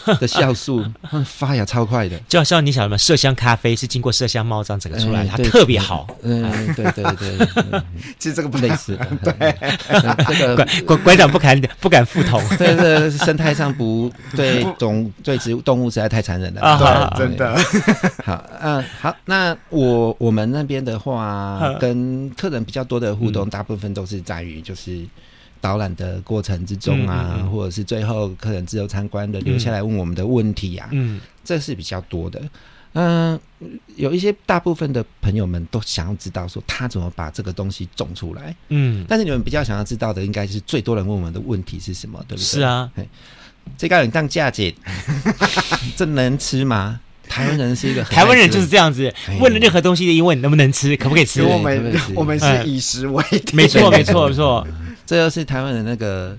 [0.06, 0.84] 的酵素，
[1.26, 2.16] 发芽超快的。
[2.28, 6.06] 就好像你想什么麝香咖啡是经过麝香猫这样整个出来，它特别好。
[6.22, 7.48] 嗯，对对对，
[8.18, 8.96] 其实这个不类似。
[9.22, 9.32] 对，
[10.28, 12.40] 这个馆馆长不敢不敢附同。
[12.56, 16.60] 对对，生态上不对种对植物动物实在太残忍了。
[16.60, 17.56] 啊，真的。
[18.24, 19.07] 好，嗯，好。
[19.24, 25.04] 那我我们那边的话，跟客人比较多的互动，大部分都是在于就是
[25.60, 32.40] 导览的过程之中啊，嗯嗯嗯、或者是最后客人自由参观的留下来问我们的问题啊，嗯，这是比较多的。
[32.94, 42.44] 嗯、呃，有一些大部分的朋友们都想要知道说他怎么把这个东西种出来，嗯，但是你们比较想要知道的，应该是最多人问我们的问题是什么，对不对？
[42.44, 42.90] 是啊，
[43.76, 44.74] 这个人当价钱，
[45.94, 46.98] 这能吃吗？
[47.28, 51.42] 台湾人是一个 台湾人就是这样子，问了任何东西一问你能不能吃，可不可以吃？
[51.42, 54.66] 我们我们是以食为天，没错没错没错，
[55.06, 56.36] 这就是台湾人那个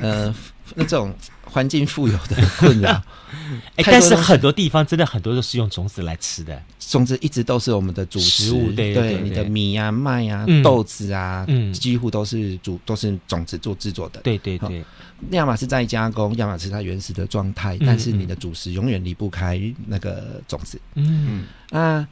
[0.00, 0.34] 呃
[0.74, 1.12] 那种
[1.44, 3.02] 环境富有的困扰。
[3.76, 11.72] 哎，但是很多地方真的很多都是用种子来吃的，种子一直都是我们的主食物，对对，你的米啊、麦啊、豆子啊，嗯。
[11.72, 14.84] 几乎都是主都是种子做制作的，对对对。
[15.30, 20.80] 要么是再加工，要么是它原始的状态，但是你的主食永远离不开那个种子。
[20.94, 22.06] 嗯，啊，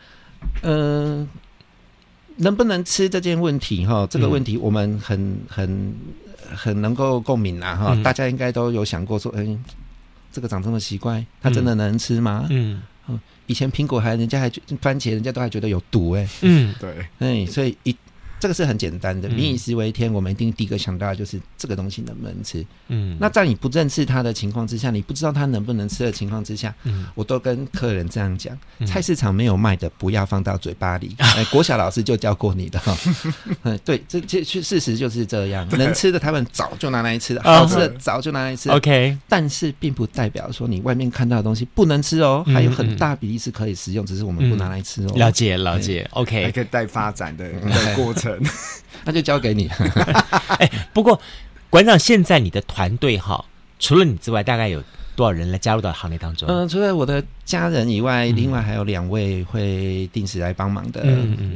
[0.62, 1.28] 嗯、呃，
[2.36, 3.86] 能不能吃这件问题？
[3.86, 5.94] 哈，这个问题我们很很
[6.54, 7.76] 很能够共鸣啊！
[7.76, 9.46] 哈，大家应该都有想过说，哎，
[10.38, 12.46] 这个长这么奇怪，它真的能吃吗？
[12.48, 12.80] 嗯，
[13.46, 14.48] 以前苹果还人家还
[14.80, 17.96] 番茄人家都还觉得有毒哎、欸，嗯，对，哎，所以一。
[18.40, 22.64] 这个是很简单的，民以食为天，我们一定第一个想到的就是这个东西能不能吃。
[22.88, 31.14] 嗯，那在你不认识它的情况之下，你不知道它能不能吃的情况之下，嗯，我都跟客人这样讲：嗯菜市场没有卖的，不要放到嘴巴里。
[31.18, 32.96] 哎，国小老师就教过你的哈。
[33.64, 35.68] 嗯，对，这这事实就是这样。
[35.76, 38.70] 能吃的他们早就拿来吃了，好吃的早就拿来吃。
[38.70, 45.12] OK，但是并不代表说你外面看到的东西不能吃哦，还有很大比例是可以食用，只是我们不拿来吃哦。
[45.16, 48.27] 了解了解，OK，还可以带发展的的过程。
[49.04, 49.68] 那就交给你。
[50.58, 51.20] 哎，不过
[51.70, 53.44] 馆长，现在你的团队哈，
[53.78, 54.82] 除了你之外，大概有
[55.14, 56.48] 多少人来加入到行列当中？
[56.48, 61.04] 嗯、呃，除了我的家人以外，嗯、另外还有两位会定时来帮忙的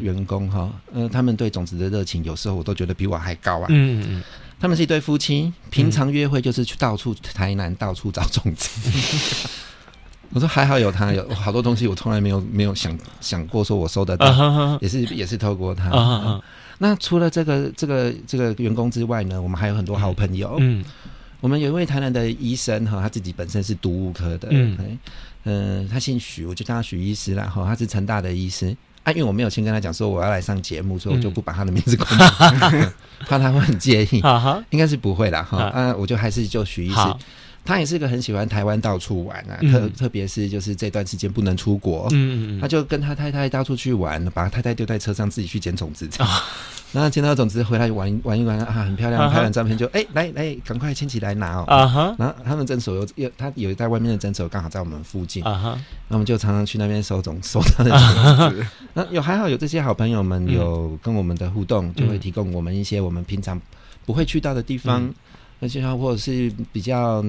[0.00, 0.70] 员工哈。
[0.92, 3.66] 嗯，嗯，呃，他们对种子的热情，有时候我都觉得比我还高啊。
[3.68, 4.22] 嗯嗯嗯。
[4.61, 8.68] 他们是一对夫妻，平常约会就是去到处台南到处找种子。
[10.33, 15.85] 嗯、我说还好有他，有 好多东西我从来没有没有想想过说我收得到，啊、哈哈也是也是透过他。
[15.87, 16.42] 啊哈哈嗯
[16.79, 20.57] 那除了这个这个这个员工之外呢，我们还有很多好朋友。
[20.59, 20.85] 嗯，
[21.38, 24.49] 我们有一位台南的医生哈，他自己本身是毒物科的。
[24.51, 24.77] 嗯，
[25.45, 27.45] 嗯、呃，他姓许，我就叫他许医师啦。
[27.45, 28.77] 哈，他是成大的医师。
[29.05, 32.25] 啊，因为我没有先跟他讲说我要来上节目，所以我就不把他的名字公布，
[32.73, 32.92] 嗯、
[33.29, 34.21] 怕他会很介意。
[34.21, 35.40] 哈哈，应该是不会啦。
[35.40, 37.14] 哈，啊，我就还是就许医师。
[37.64, 46.42] 他也是个很喜欢台湾到处玩啊，特特别是就是这段时间不能出国，嗯嗯，他就跟他太太到处去玩，把他太太丢在车上，自己去捡种子，啊，
[46.92, 63.61] 然后捡到种子回来玩玩一玩啊，很漂亮，拍完照片就哎来来，赶快牵起来拿哦，啊哈，然后他们诊所有有他有在外面的诊所刚好在我们附近，啊哈，那我们就常常去那边收种收他的 种子，那有还好有这些好朋友们有跟我们的互动，就会提供我们一些我们平常
[64.05, 65.14] 不会去到的地方。
[65.62, 67.25] 而且他或者是比较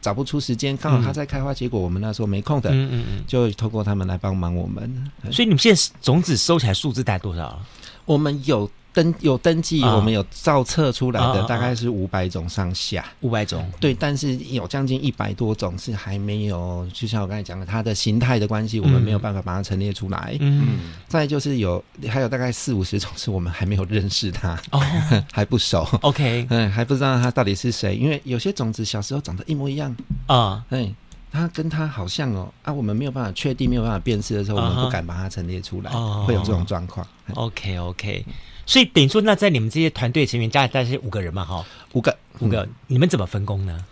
[0.00, 5.10] 找不出时间，刚好他在开花结果，我们那时候没空的，嗯嗯嗯，就透过他们来帮忙我们。
[5.30, 7.60] 所以你们现在种子收起来数字大概多少？
[8.06, 8.68] 我们有。
[8.92, 13.66] 登有登记，我们有造册出来的大概是五百种上下，五百种。
[13.80, 20.36] 对，但是有将近一百多种是还没有，就像我刚才讲的，它的形态的关系，我们没有办法把它陈列出来。
[20.40, 24.80] 嗯，再就是有还有大概四五十种是我们还没有认识它，哦，
[25.32, 25.88] 还不熟。
[26.02, 29.94] OK， 嗯，还不知道它到底是谁，因为有些种子小时候长得一模一样
[30.26, 30.92] 啊，哎，
[31.32, 35.90] 它跟它好像哦啊，我们没有办法确定，没有办法辨识的时候，我们不敢把它陈列出来，
[36.26, 37.06] 会有这种状况。
[37.34, 38.24] OK，OK。
[38.64, 41.44] 所以等于说，那在你们这些团队成员加起来是五个人嘛？
[41.44, 43.84] 哈，五个，五个，你们怎么分工呢？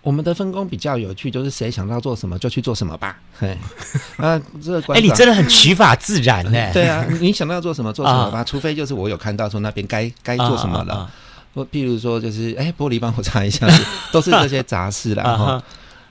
[0.00, 3.18] 我们的分工比较有趣，就是谁想到做什么就去做什么吧。
[3.36, 3.56] 嘿，
[4.16, 6.52] 啊，这个，哎，你真的很取法自然呢。
[6.72, 11.10] 对啊，你想到要做什么做什么吧， 除非就是我有看到说那边该该做什么了。
[11.52, 13.66] 我譬如说，就是哎，玻璃帮我擦一下，
[14.12, 15.24] 都是这些杂事啦。
[15.36, 15.62] 哈，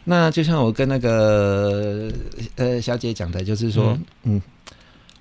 [0.04, 2.12] 那就像我跟那个
[2.56, 4.42] 呃小姐讲的，就是说，嗯，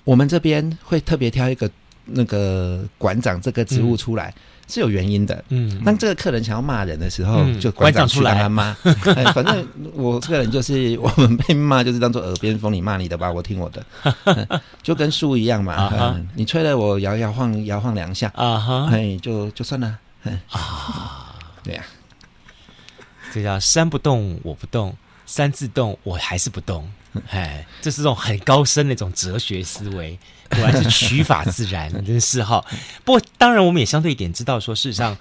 [0.02, 1.70] 我们这边会特别挑一个。
[2.07, 4.33] 那个馆长这个职务出来
[4.69, 8.49] 是有原因的，嗯，当这个客人想要骂人的时候，就馆长出来。
[8.49, 8.73] 骂，
[9.35, 19.99] 反正我这个人就是我们被骂就是当做耳边风，你骂你的吧，我听我的， 就跟树一样嘛，你吹了我摇摇晃摇晃两下，啊哈，哎，就就算了，
[20.51, 21.85] 啊，对呀，
[23.33, 26.88] 这叫山不动我不动，山自动我还是不动，
[27.31, 30.19] 哎，这是这种很高深的一种哲学思维。
[30.50, 32.64] 果然是取法自然， 真是哈。
[33.04, 35.16] 不过，当然我们也相对一点知道说，事实上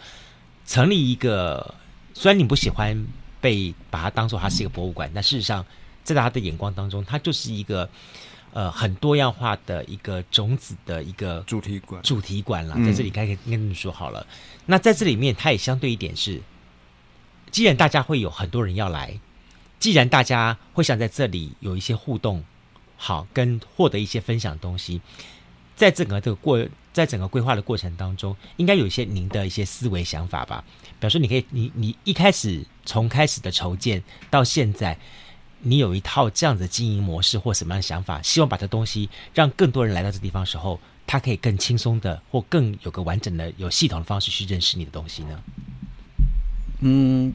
[0.66, 1.76] 成立一个，
[2.14, 3.08] 虽然你不喜欢
[3.42, 5.66] 被把它当做它是一个博物馆，但事实上
[6.04, 7.90] 在他的眼光当中，它就是一个
[8.54, 12.02] 呃很多样化的一个种子的一个主题馆。
[12.02, 14.26] 主题馆了，在这里该跟跟你说好了。
[14.66, 16.42] 那在这里面，它也相对一点是，
[17.52, 19.20] 既然大家会有很多人要来，
[19.80, 22.44] 既然大家会想在这里有一些互动。
[23.06, 25.00] 好，跟获得一些分享的东西，
[25.76, 30.64] 在整个这个过，在整个规划的过程当中，应该有一些您的一些思维想法吧。
[31.00, 34.98] 比如说，你可以，你你一开始从开始的筹建到现在，
[35.60, 45.40] 你有一套这样子的经营模式或什么样的想法，希望把这东西让更多人来到这地方的时候，他可以更轻松的或更有个完整的、有系统的方式去认识你的东西呢？
[46.80, 47.32] 嗯，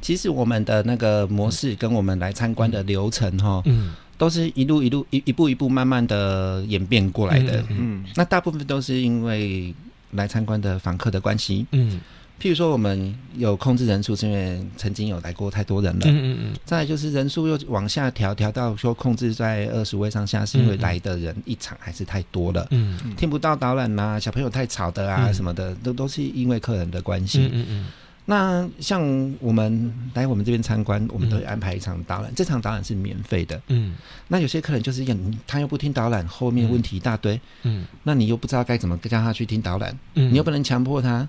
[0.00, 3.94] 其实我们的那个模式跟我们来参观的流程哈，嗯。
[4.16, 9.74] 都是一路一路一一步一步慢慢的演变过来的，嗯，那大部分都是因为
[10.12, 12.00] 来参观的访客的关系，嗯，
[12.40, 27.86] 譬如说我们有控制人数，是因为曾经有来过太多人了，嗯嗯嗯，再来就是人数又往下调，调到说控制在二十位上下，是因为来的人一场还是太多了，嗯嗯，听不到导览呐，小朋友太吵的啊什么的，都都是因为客人的关系，嗯嗯嗯。
[28.26, 29.02] 那像
[29.40, 33.60] 我们来我们这边参观，我们都会安排一场导览，嗯、这场导览是免费的。
[33.68, 33.94] 嗯，
[34.28, 35.16] 那有些客人就是要
[35.46, 37.38] 他又不听导览，后面问题一大堆。
[37.64, 41.28] 嗯，那你又不知道该怎么叫他去听导览，嗯，你又不能强迫他。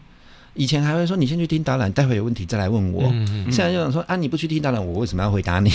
[0.55, 3.03] 以前还会说，你先去听导览，待会有问题再来问我。
[3.11, 5.69] 嗯嗯、现在就想说啊，你不去听导览，我为什么要回答你？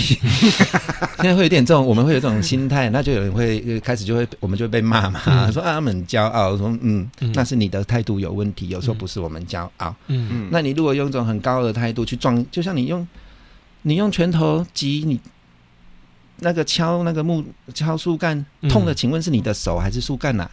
[1.20, 9.94] 现在会有点这种，我们会有这种心态，那就有人会开始就会，我们就会被骂嘛，嗯、说啊，他们很骄傲，说嗯，嗯那是你的态度有问题，有时候不是我们骄傲。
[10.06, 13.06] 嗯嗯，那你如果用一种很高的态度去撞，就像你用
[13.82, 15.20] 你用拳头击你
[16.38, 20.50] 那个敲那个木敲树干，痛的，请问是你的手还是树干呐？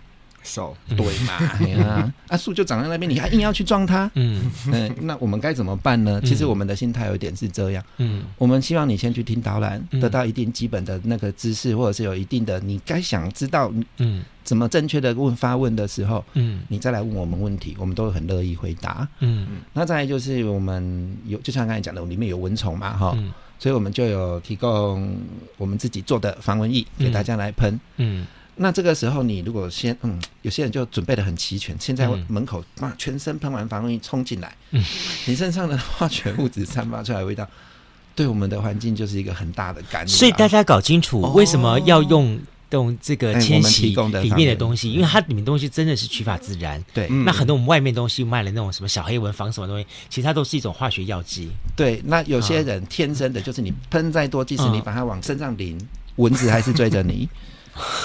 [0.47, 1.33] 手对嘛？
[1.83, 4.09] 啊，啊树就长在那边，你还硬要去撞它？
[4.15, 4.49] 嗯。
[4.71, 6.21] 嗯，那我们该怎么办呢？
[6.23, 19.45] 其实我们的心态有一点是这样，嗯，我们希望你先去听导览，得到一定基本的那个知识，或者是有一定的你该想知道，嗯，怎么正确的问发问的时候，嗯，你再来问我们问题，我们都很乐意回答，嗯。
[19.51, 19.57] 嗯。
[19.73, 23.17] 那再来就是我们有，就像刚才讲的，里面有蚊虫嘛，哈，
[23.59, 25.15] 所以我们就有提供
[25.57, 28.25] 我们自己做的防蚊液给大家来喷，嗯。
[28.57, 34.83] 那这个时候，你如果先嗯，有些人就准备的很齐全，现在门口啊，全身喷完防蚊液冲进来，嗯，
[35.25, 37.47] 你身上的化学物质散发出来的味道，
[38.15, 40.07] 对我们的环境就是一个很大的干扰。
[40.07, 42.39] 所以大家搞清楚为什么要用
[42.71, 46.83] 用这个千禧里面的东西，因为它里面东西真的是取法自然。
[46.93, 51.49] 对，那很多我们外面东西卖的那种什么小黑蚊防什么东西，其实它都是一种化学药剂。
[51.75, 55.79] 对，那有些人天生的就是你喷再多，即使你把它往身上淋，
[56.17, 57.29] 蚊子还是追着你。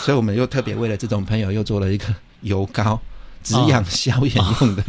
[0.03, 2.07] 所以，我们又特别为了这种朋友，又做了一个
[2.41, 3.01] 油膏，
[3.43, 4.85] 止痒消炎用的。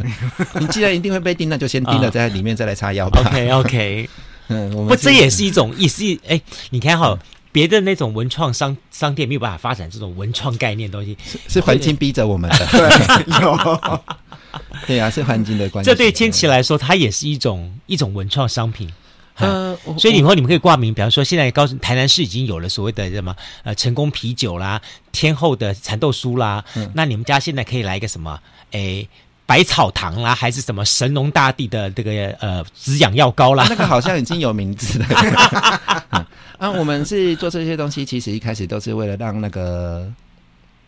[0.60, 3.22] 你既然一定会被叮，那就先叮了，在里面再来擦药吧。
[3.26, 4.08] OK，OK。
[4.48, 6.40] 嗯，我们不，这也是一种，也是哎，
[6.70, 7.16] 你看哈，
[7.52, 11.16] 别的那种文创商商店没有办法发展这种文创概念东西，
[11.48, 12.66] 是环境逼着我们的。
[12.66, 13.80] 对，有。
[14.86, 15.90] 对啊，是环境的关系。
[15.90, 18.88] 这对千奇来说，它也是一种一种文创商品。
[19.36, 24.80] 呃，所以以后你们可以挂名，比方说现在告诉台南市已经有了所谓的什么呃成功啤酒啦、
[25.10, 28.38] 天后的蚕豆酥啦，嗯、那你们家现在可以来一个什么？
[28.70, 29.08] 诶，
[29.44, 33.66] 百草堂啦，还是什么神农大帝的这个呃止痒药膏啦？
[33.68, 35.06] 那个好像已经有名字了。
[36.58, 40.08] 啊，我们是做这些东西，其实一开始都是为了让那个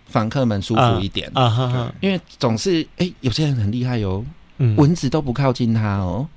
[0.06, 4.24] 访客们舒服一点啊，因为总是诶，有些人很厉害哟，
[4.58, 6.28] 嗯、蚊子都不靠近他哦。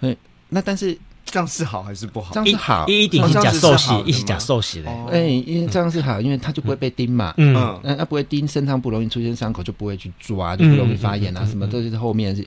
[0.00, 0.16] 对，
[0.48, 0.98] 那但是。
[1.24, 2.32] 这样是好还是不好？
[2.34, 4.90] 这样是好，一定是假寿喜，一起假寿喜的。
[5.10, 7.34] 哎，因为这样是好，因为他就不会被叮嘛。
[7.38, 12.46] 嗯，那他不会叮，身上不容易出现伤口，就不会去抓，就不容易发炎啊，什么都是后面是。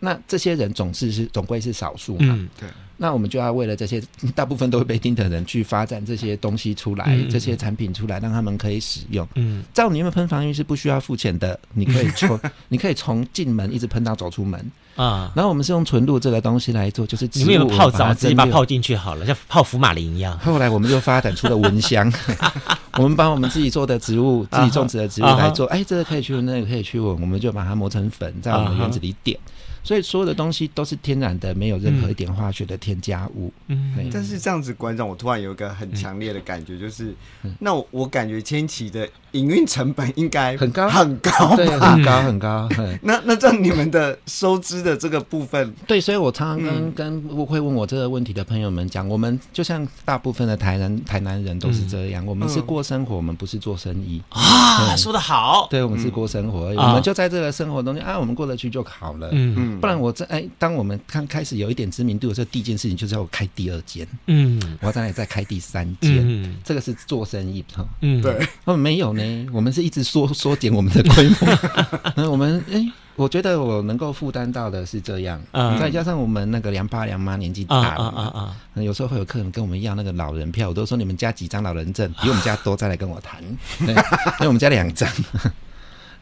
[0.00, 2.48] 那这些人总是是总归是少数嘛。
[2.58, 2.68] 对。
[2.96, 4.00] 那我们就要为了这些
[4.34, 9.26] 大部分都会被叮的人去发展这些东西出来，这些产品出来，让他们可以使用。
[9.34, 9.64] 嗯。
[9.74, 12.38] 照你们喷防疫是不需要付钱的，你可以从
[12.68, 14.70] 你可以从进门一直喷到走出门。
[14.96, 20.38] 啊，然后我们是用纯露这个东西来做，就是你们有泡澡，自己把它泡进去好了，像泡福马林一样。
[20.38, 22.12] 后来我们就发展出了蚊香，
[22.98, 29.38] 我们把我们自己做的植物、自己种植的植物来做，哎，这个可以驱蚊，那个可以驱蚊，我们就把它磨成粉，在我们院子里点。
[29.84, 33.52] 所以所有的东西都是天然的，没有任何一点化学的添加物。
[33.68, 37.14] 嗯，但是这样子，馆长，我突然有一个很强烈的感觉，就是，
[37.60, 40.88] 那我我感觉千奇的营运成本应该很高？
[40.88, 42.68] 很高，对，很高 很高。
[43.02, 54.22] 那那这样你们的收支的这个部分， 对，所以我常常跟跟会问我这个问题的朋友们讲，我们就像大部分的台南台南人都是这样，我们是过生活，我们不是做生意。
[54.30, 54.96] 啊。
[54.96, 59.28] 说的好，对，我们是过生活，我们就在这个生活中间啊，我们过得去就好了。
[59.32, 59.54] 嗯。
[59.56, 59.73] 嗯。
[59.80, 83.42] 不然我这哎，当我们刚开始有一点知名度的时候，第一件事情就是要开第二间，嗯，我要再来再开第三间，嗯，这个是做生意哈，嗯，对，哦，没有呢，我们是一直缩 缩减我们的规模， 那我们哎，我觉得我能够负担到的是这样，嗯，再加上我们那个梁爸梁妈年纪大了，啊啊啊，有时候会有客人跟我们要那个老人票，我都说你们家几张老人证，比我们家多，再来跟我谈，
[83.78, 85.08] 对，因为我们家两张，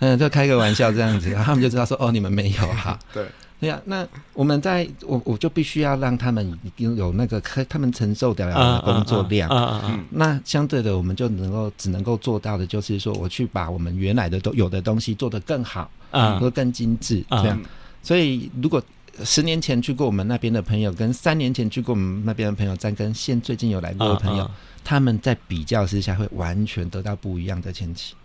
[0.00, 3.24] 嗯， 就开个玩笑这样子，他们就知道说哦，你们没有哈，对。
[3.62, 4.04] 对呀，那
[4.34, 9.48] 我们在我我就必须要让他们已经有那个可他们承受得了的工作量。
[9.50, 10.04] 嗯嗯嗯。
[10.10, 17.62] 那相对的，我们就能够只能够做到的，就是说，我去把我们原来的都有的东西做得更好，啊，或更精致，这样。
[18.02, 18.82] 所以，如果
[19.22, 24.50] 十年前去过我们那边的朋友，跟三年前去过我们那边的朋友，再跟现最近有来过的朋友，
[24.82, 28.16] 他们在比较之下，会完全得到不一样的前期。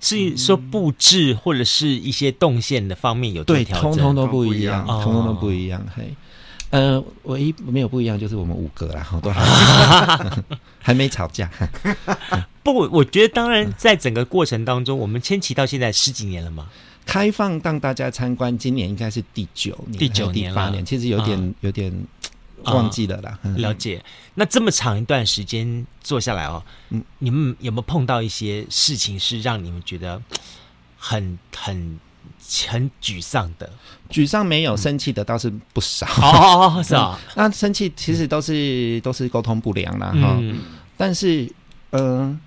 [0.00, 5.84] 是说布置或者是一些动线的方面有对，通通都不一样，通通都不一样。
[5.94, 6.14] 嘿，
[6.70, 9.32] 呃，唯一没有不一样就是我们五个啦， 好多
[10.78, 11.50] 还没吵架。
[12.62, 16.66] 不，我觉得当然，在整个过程当中，我们千禧到现在十几年了嘛。
[17.04, 21.92] 开放让大家参观，今年应该是第九年，第九年第八年，其实有点、嗯、有点
[22.64, 23.38] 忘记了啦。
[23.56, 24.02] 了解。
[24.34, 30.20] 那这么长一段时间做下来哦，嗯，你们有没有碰到一些事情是让你们觉得
[30.98, 31.98] 很很
[32.70, 33.70] 很沮丧的？
[34.10, 36.06] 沮丧没有，生气的倒是不少。
[36.20, 37.18] 哦， 是啊。
[37.34, 40.08] 那生气其实都是都是沟通不良啦。
[40.08, 40.60] 哈、嗯。
[40.96, 41.50] 但是，
[41.90, 42.40] 嗯、呃。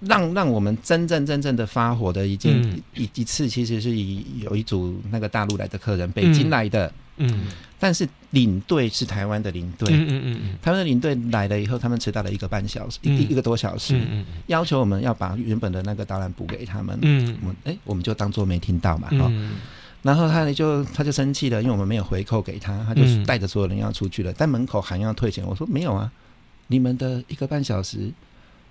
[0.00, 2.52] 让让我们真正真正的发火的一件
[2.94, 7.46] 一、嗯、一次，其实是以有一组那个大陆来的客人，北京来的，嗯，
[7.78, 19.56] 但是领队是台湾的领队，嗯嗯嗯，台湾的领队来了以后，他们迟到了一个半小时，一、嗯、一个多小时，嗯嗯，要求我们要把原本的那个导览补给他们，嗯，我们哎，我们就当做没听到嘛，哈、嗯，
[20.02, 26.10] 然后他就他就生气了，因为我们没有回扣给他，他就带着所有人要出去了，在门口喊要退钱，我说没有啊，
[26.68, 28.10] 你们的一个半小时。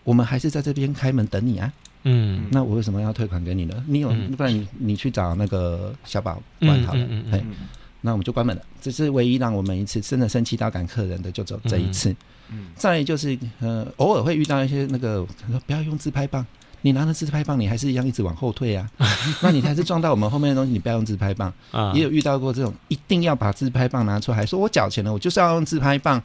[0.08, 1.70] 我们还是在这边开门等你啊，
[2.04, 3.84] 嗯，那我为什么要退款给你呢？
[3.88, 7.56] 你有，不然你你去找那个小宝关好了，嗯嗯，嗯，嗯，
[8.00, 8.62] 那我们就关门了。
[8.82, 12.16] 这是唯一让我们一次真的生气到赶客人的，就走这一次。
[12.50, 16.46] 嗯，再来就是呃，偶尔会遇到一些那个说不要用自拍棒，
[16.84, 18.90] 你拿着自拍棒，你还是一样一直往后退啊，
[19.44, 21.92] 那你还是撞到我们后面的东西，你不要用自拍棒啊。
[21.94, 26.24] 也有遇到过这种一定要把自拍棒拿出来，还说我缴钱了，我就是要用自拍棒。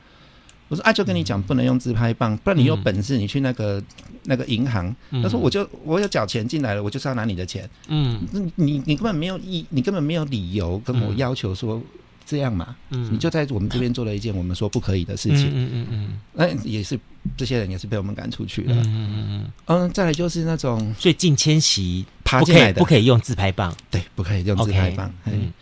[0.73, 3.85] 我说啊，就跟你讲，不能用自拍棒，不然你有本事，你去那个、嗯、
[4.25, 4.97] 那个银行。
[5.23, 7.69] 他说，我就我有缴钱进来了，我就是要拿你的钱。
[7.89, 8.19] 嗯，
[8.57, 11.79] 你你根本没有意，你根本没有理由跟我要求说
[12.25, 12.75] 这样嘛。
[12.89, 15.51] 嗯，你就在我们这边做了一件我们说不可以的事情。
[15.55, 16.99] 嗯嗯嗯，那也是
[17.37, 18.75] 这些人也是被我们赶出去了。
[18.75, 19.91] 嗯嗯嗯嗯。
[19.93, 25.07] 再来就是那种，所以进千禧爬进来的不可以用自拍棒，对，不可以用自拍棒。
[25.27, 25.53] Okay, 嗯。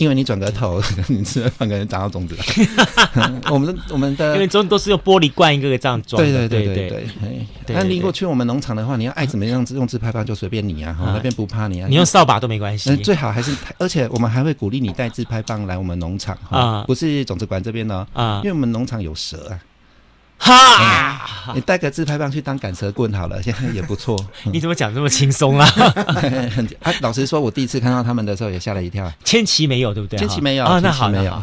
[0.00, 2.34] 因为你转个头， 你吃了饭可能长到种子
[3.14, 3.40] 了。
[3.50, 6.22] 我们的我们的，因为都都是用玻璃罐一个个这样装。
[6.22, 7.76] 对对对对对。
[7.76, 11.86] 那你如果去我们农场的话，你要爱怎么样用自拍棒就随便你啊，那边不怕你啊。
[11.88, 12.96] 你用扫把都没关系。
[12.96, 19.60] 最好还是，而且我们还会鼓励你带自拍棒来我们农场啊，不是种子馆这边呢啊，因为我们农场有蛇啊。
[20.40, 21.52] 哈！
[21.54, 24.18] 你带个自拍棒去当赶蛇棍好了， 现在也不错。
[24.50, 25.68] 你怎么讲这么轻松啊？
[26.82, 29.12] 啊，老实说，我第一次看到他们的时候也吓了一跳。
[29.22, 30.18] 千奇没有，对不对？
[30.18, 31.42] 千奇没有啊，那好，没有。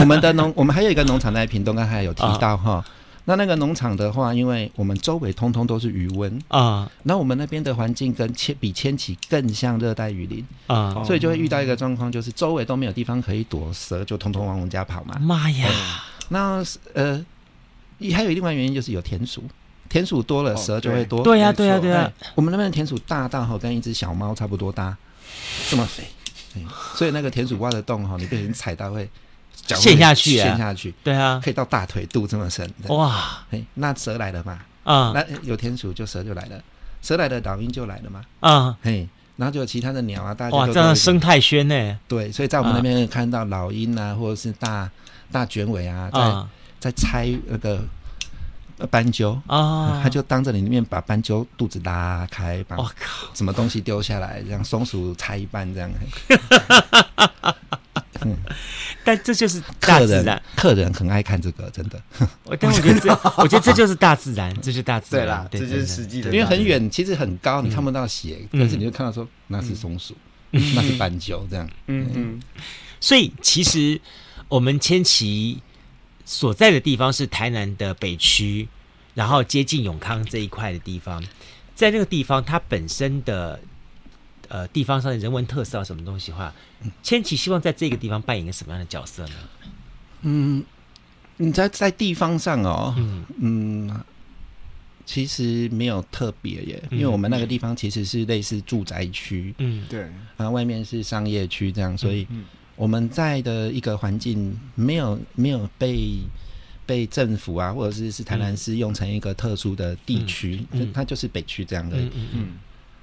[0.00, 2.84] 我们的农，我们还有一个农场在屏东，刚才有提到哈。
[3.24, 15.16] 那那个农场的话，因为我们周围通通都是余温啊，那我们那边的环境跟千比千奇更像热带雨林啊，所以就会遇到一个状况，就是周围都没有地方可以躲，蛇就通通往我们家跑嘛。
[15.20, 15.68] 妈呀！
[16.30, 17.24] 那呃。
[18.10, 19.44] 还有另外原因，就是有田鼠，
[19.88, 21.22] 田鼠多了，蛇就会多。
[21.22, 22.10] 对呀，对呀，对呀。
[22.34, 24.96] 我们那边的田鼠大到哈，跟一只小猫差不多大，
[25.68, 26.04] 这么肥。
[26.94, 29.08] 所以那个田鼠挖的洞哈，你被人踩到会
[29.66, 30.92] 陷下去，陷下去。
[31.04, 32.68] 对啊，可以到大腿肚这么深。
[32.88, 33.44] 哇，
[33.74, 34.58] 那蛇来了嘛？
[34.84, 36.62] 啊，那有田鼠就蛇就来了，
[37.00, 38.22] 蛇来了老鹰就来了嘛？
[38.40, 41.98] 啊，嘿，然后就有其他的鸟啊，大家哇，这样生态圈呢？
[42.06, 44.90] 对，所以在我们那边看到老鹰啊，或者是大
[45.30, 46.20] 大卷尾啊，在。
[46.82, 47.80] 在拆那个
[48.90, 52.76] 斑鸠啊，他就当着你面把斑鸠肚子拉开，把
[53.32, 55.88] 什么东西丢下来，让松鼠拆一半这样。
[58.24, 58.36] 嗯，
[59.04, 62.02] 但这就是大自然，客人很爱看这个，真的。
[62.42, 65.24] 我但我觉得这，我觉得这就是大自然，这就是大自然。
[65.24, 66.30] 对啦，这就是实际的。
[66.32, 70.16] 因为很远，其实很高，你看不到血，但是你就看到说那是松鼠，
[70.50, 71.70] 那是斑鸠这样。
[71.86, 72.40] 嗯嗯。
[73.00, 74.00] 所以其实
[74.48, 75.62] 我们千禧。
[76.24, 78.68] 所在的地方是台南的北区，
[79.14, 81.22] 然后接近永康这一块的地方，
[81.74, 83.60] 在那个地方，它本身的
[84.48, 86.54] 呃地方上的人文特色什么东西的话，
[87.02, 89.34] 千禧希望在这个地方扮演一个什么样的角色呢？
[90.22, 90.64] 嗯，
[91.38, 94.04] 你在在地方上哦，嗯，嗯，
[95.04, 100.00] 其实没有特别耶，因为我们那个地方其实是类似住宅区，嗯，对，
[100.36, 102.26] 然后外面是商业区这样，所以。
[102.82, 106.18] 嗯我们在的一个环境没有没有被
[106.84, 111.96] 被政府啊，或者是是台南市用成一个特殊的地区，它就是北区这样的。
[111.96, 112.48] 嗯嗯，嗯。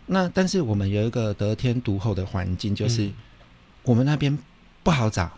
[0.08, 3.10] 那但是我们有一个得天独厚的环境，就是
[3.84, 4.38] 我们那边
[4.84, 5.32] 不好找，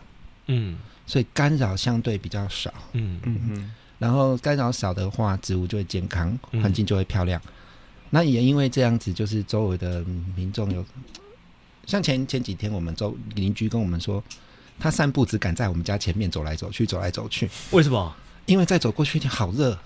[0.48, 0.76] 嗯，
[1.06, 3.70] 所以干扰相对比较少，嗯嗯嗯。
[4.00, 7.40] 然后干扰少的话，植物就会健康，环境就会漂亮。
[7.46, 7.52] 嗯、
[8.10, 10.84] 那也因为这样子，就是周围的民众有。
[11.86, 14.22] 像前前几天，我们周邻居跟我们说，
[14.78, 17.48] 他散步只敢在我们家前面走来走去，走来走去。
[17.72, 18.14] 为什么？
[18.46, 19.78] 因为再走过去一点好热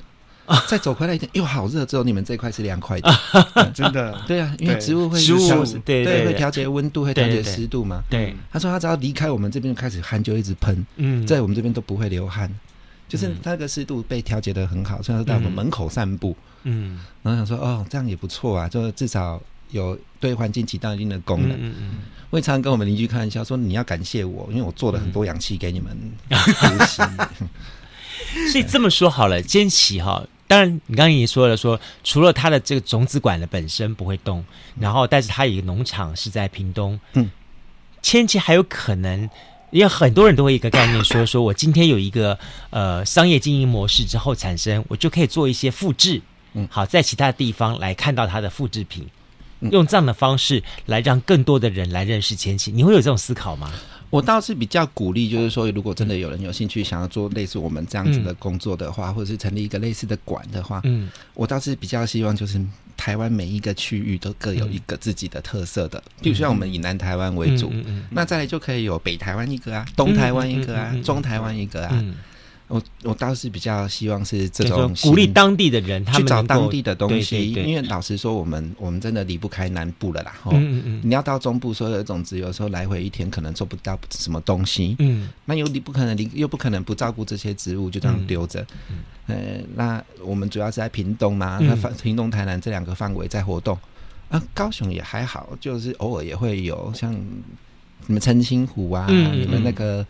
[0.47, 1.85] 啊，再走回来一点又好热。
[1.85, 3.11] 只有你们这块是凉快的，
[3.75, 4.19] 真的。
[4.27, 8.03] 对啊，因为植物会植物对对会调节温度，会调节湿度嘛。
[8.09, 10.87] 对，他说他只要离开我们这边，开始汗就一直喷。
[10.97, 12.51] 嗯，在我们这边都不会流汗，
[13.09, 16.37] 就是他那个湿度被调节得很好，所以他在我们门口散步。
[16.63, 19.41] 嗯，然后想说哦，这样也不错啊，就至少。
[19.71, 21.53] 有对环境起到一定的功能。
[21.53, 21.95] 嗯嗯，
[22.31, 25.97] 我也常常跟我们邻居开玩笑说，你要感谢我，因为我做了很多氧气给你们
[26.29, 27.03] 呼吸。
[28.51, 34.45] 所以这么说好了，千禧哈，当然你刚刚也说了说，说除了它的这个种子馆的本身不会动，
[34.81, 37.31] 然后但是它有一个农场是在屏东，嗯，
[38.03, 39.29] 千奇还有可能，
[39.71, 42.39] 因为很多人都会一个概念说，说我今天有一个
[42.71, 46.21] 呃商业经营模式之后产生，我就可以做一些复制，
[46.55, 49.07] 嗯，好，在其他地方来看到它的复制品，
[49.61, 53.73] 用这样的方式来让更多的人来认识千禧，你会有这种思考吗？
[54.09, 62.65] 我倒是比较鼓励，就是说，如果真的有人有兴趣想要做类似我们这样子的工作的话，嗯、或者是成立一个类似的馆的话，嗯，我倒是比较希望就是
[62.97, 67.73] 台湾每一个区域都各有一个自己的特色的，比如像我们以南台湾为主，
[68.11, 72.05] 那再来就可以有北台湾一个啊，东台湾一个啊，中台湾一个啊。
[72.69, 80.35] 嗯我我倒是比较希望是这种鼓励当地的人他们去找当地的东西，因为老实说，我们我们真的离不开南部了啦。
[80.51, 84.97] 嗯嗯，你要到中部，所有的种子有时候来回一天可能做不到什么东西。
[84.99, 88.67] 嗯，那又你不可能，你又不可能不照顾这些植物，就这样丢着。
[88.91, 88.97] 嗯，
[89.29, 89.37] 呃，
[89.77, 93.79] 那我们主要是在屏东嘛，那屏东、台南这两个范围在活动。
[94.29, 97.13] 啊，高雄也还好，就是偶尔也会有像
[98.05, 100.05] 什么澄清湖啊，你们那个。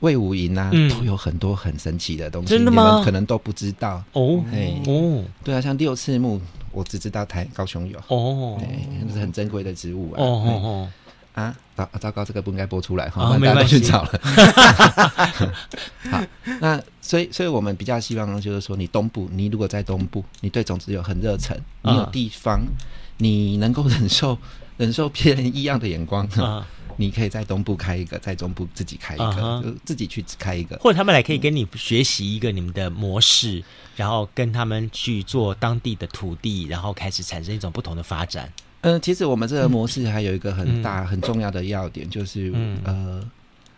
[0.00, 2.90] 卫武营啊，嗯、都有很多很神奇的东西，真的吗？
[2.90, 4.42] 你们可能都不知道哦。
[4.50, 6.40] 嘿哦，对啊，像六翅木，
[6.70, 8.60] 我只知道台高雄有哦，
[9.06, 10.16] 那是很珍贵的植物啊。
[10.18, 10.88] 哦哦哦，
[11.34, 14.20] 啊，糟糟糕，这个不应该播出来哈，大家都去找了。
[16.10, 16.22] 好，
[16.60, 22.66] 那所以，所以我们比较希望就是说，你东部，你如果在东部，你对种子有很热忱，你有地方，啊、
[23.16, 24.38] 你能够忍受
[24.76, 26.64] 忍受别人异样的眼光啊。
[27.00, 29.74] 你可以在东部开一个，在中部自己开一个，uh huh.
[29.84, 38.52] 自己去开一个，或者他们来可以跟你学习一个你们的模式，嗯、然后跟他们去做当地的土地，然后开始产生一种不同的发展。
[38.80, 43.30] 嗯、呃，其实我们这个模式还有一个很大、嗯、很重要的要点，就是、嗯、呃，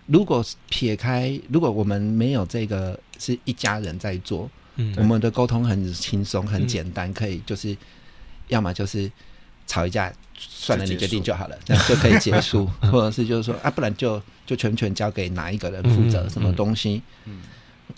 [0.07, 7.77] 如果撇开，如果我们没有这个是一家人在做，嗯，我们的沟通很轻松、很简单，可以就是，
[8.49, 9.11] 要么就是
[9.71, 10.13] 吵一架。
[10.43, 17.03] 算了，你决定就好了，这样就可以结束， 或者是就是说啊，不然就就全权交给哪一个人负责什么东西。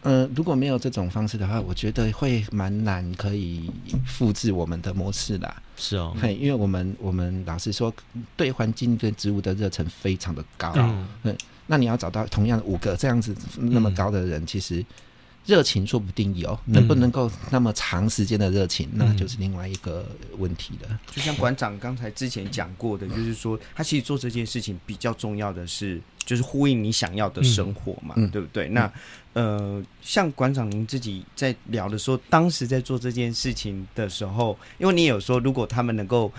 [0.02, 3.70] 嗯，如果没有这种方式的话，我觉得会蛮难可以
[4.04, 5.54] 复制我们的模式啦。
[5.76, 7.94] 是哦，嘿，因为我们我们老实说，
[8.36, 10.72] 对环境跟植物的热忱非常的高。
[11.22, 11.36] 嗯，
[11.68, 14.84] 那你要找到同样的五个这样子那么高的人，嗯、其实。
[15.44, 20.06] 热情说不定有，能不能够那么长时间的热情，嗯、那就是另外一个
[20.38, 21.00] 问题了。
[21.10, 28.68] 就像馆长刚才之前讲过的，就是说他其实做这件事情比较重要的是，就是呼应你想要的生活嘛，嗯、对不对？
[28.68, 28.92] 嗯、那
[29.32, 36.32] 呃，像馆长您自己在聊的时候，当时在做这件事情的时候，因为你有说，如果他们能够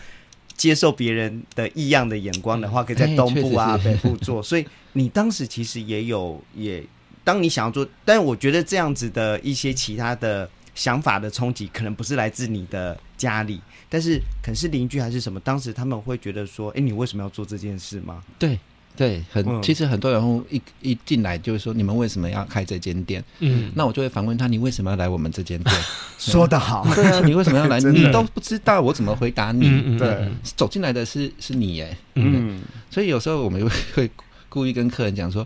[0.56, 6.82] 接受别人的异样的眼光的话，可以在东部啊、北部做，所以你当时其实也有也。
[7.24, 18.60] 当你想要做，但是我觉得这样子的一些其他的想法的冲击，可能不是来自你的家里，但是可能是邻居还是什么，当时他们会觉得说：“哎、欸，你为什么要做这件事吗？”对
[18.96, 25.76] 对，很、嗯、其实很多人一一进来就是说：“你们为什么要开这间店？”嗯，那我就会反问他：“你为什么要来我们这间店？”
[26.20, 27.80] 说得好，对啊， 你为什么要来？
[27.80, 29.68] 你都不知道，我怎么回答你？
[29.68, 34.12] 嗯嗯、对，走进来的是是你耶，嗯，所以有时候我们会会。
[34.50, 35.44] 故意跟客人讲说，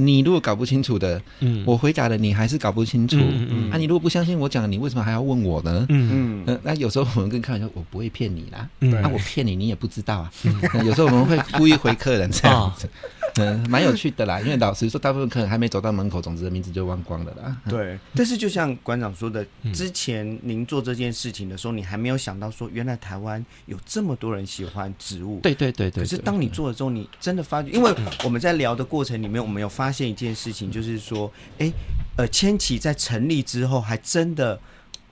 [0.00, 5.86] 你如果搞不清楚的，嗯，我回答的你还是搞不清楚，嗯嗯，啊，你如果不相信我讲，你为什么还要问我呢？
[5.88, 10.32] 嗯嗯，那有时候我们跟客人说，我不会骗你啦，嗯，啊，我骗你，你也不知道啊，
[10.84, 12.88] 有时候我们会故意回客人这样子。
[13.36, 17.56] 嗯，蛮有趣的啦，因为老实说，大部分客人还没走到门口，总之的名字就忘光了啦。
[17.68, 25.38] 对，但是就像馆长说的，之前您做这件事情的时候，你还没有想到说，原来台湾有这么多人喜欢植物。
[25.44, 26.02] 对对对对。
[26.02, 27.94] 可是当你做了之后，你真的发觉，因为
[28.24, 31.72] 我们在聊的过程里面，我们有发现一件事情，就是说，哎，
[32.16, 34.58] 呃，千禧在成立之后，还真的，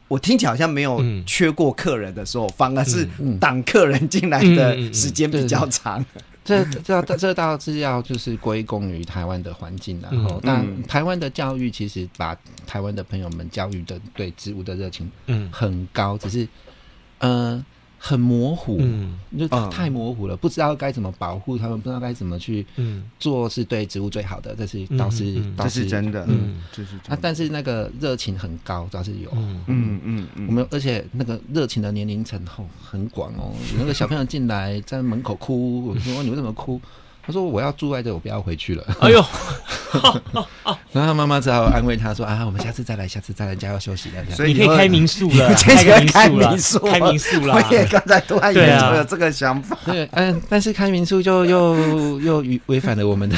[0.09, 3.07] 我听起来好像没有缺过客人的时候，反而是
[3.41, 6.05] 挡客人进来的时间比较长。
[6.45, 15.51] 这这这倒是要就是归功于台湾的环境，然后但台湾的教育其实把台湾的朋友们教育的对植物的热情嗯。
[15.53, 16.49] 很高，只是
[17.19, 17.65] 呃。
[17.99, 22.65] 很模糊，嗯，就太模糊了，不知道该怎么保护他们，不知道该怎么去
[23.19, 29.65] 做是对植物最好的，这是倒是倒是真的，嗯，就是啊，但是那个热情很高，倒是有，嗯。
[29.67, 36.81] 嗯嗯，我们而且那个热情的年龄层很很广哦，有那个小朋友进来在门口哭，我说你为什么哭？
[37.29, 38.83] 他说我要住在这，我不要回去了。
[39.01, 39.23] 哎呦，
[40.91, 44.35] 然后他妈妈只好安慰他说啊，我们下次再来，下次再来，家要休息了。
[44.35, 47.55] 所以你可以开民宿了，开民宿了，开民宿了。
[47.55, 49.77] 我也刚才突然有有这个想法。
[49.85, 53.37] 对，嗯，但是开民宿就又又违反了我们的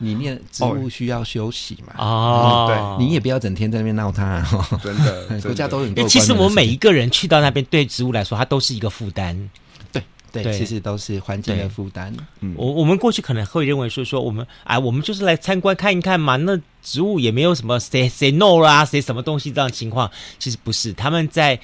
[0.00, 1.94] 理念，植物需要休息嘛。
[1.96, 4.46] 哦，对，你也不要整天在那边闹他。
[4.84, 5.94] 真的，国家都很。
[6.06, 9.48] 其实我们每一个人去到那边，对植物来说，它都是一个负担。
[9.90, 12.14] 对，其实都是环境的负担。
[12.40, 16.36] 嗯，我我们过去可能会认为说说我们哎，我们就是来参观看一看嘛。
[16.36, 20.92] 那植物也没有什么 say say no 啦，say 什么东西这样的情况，其实不是。
[20.92, 21.60] 他们在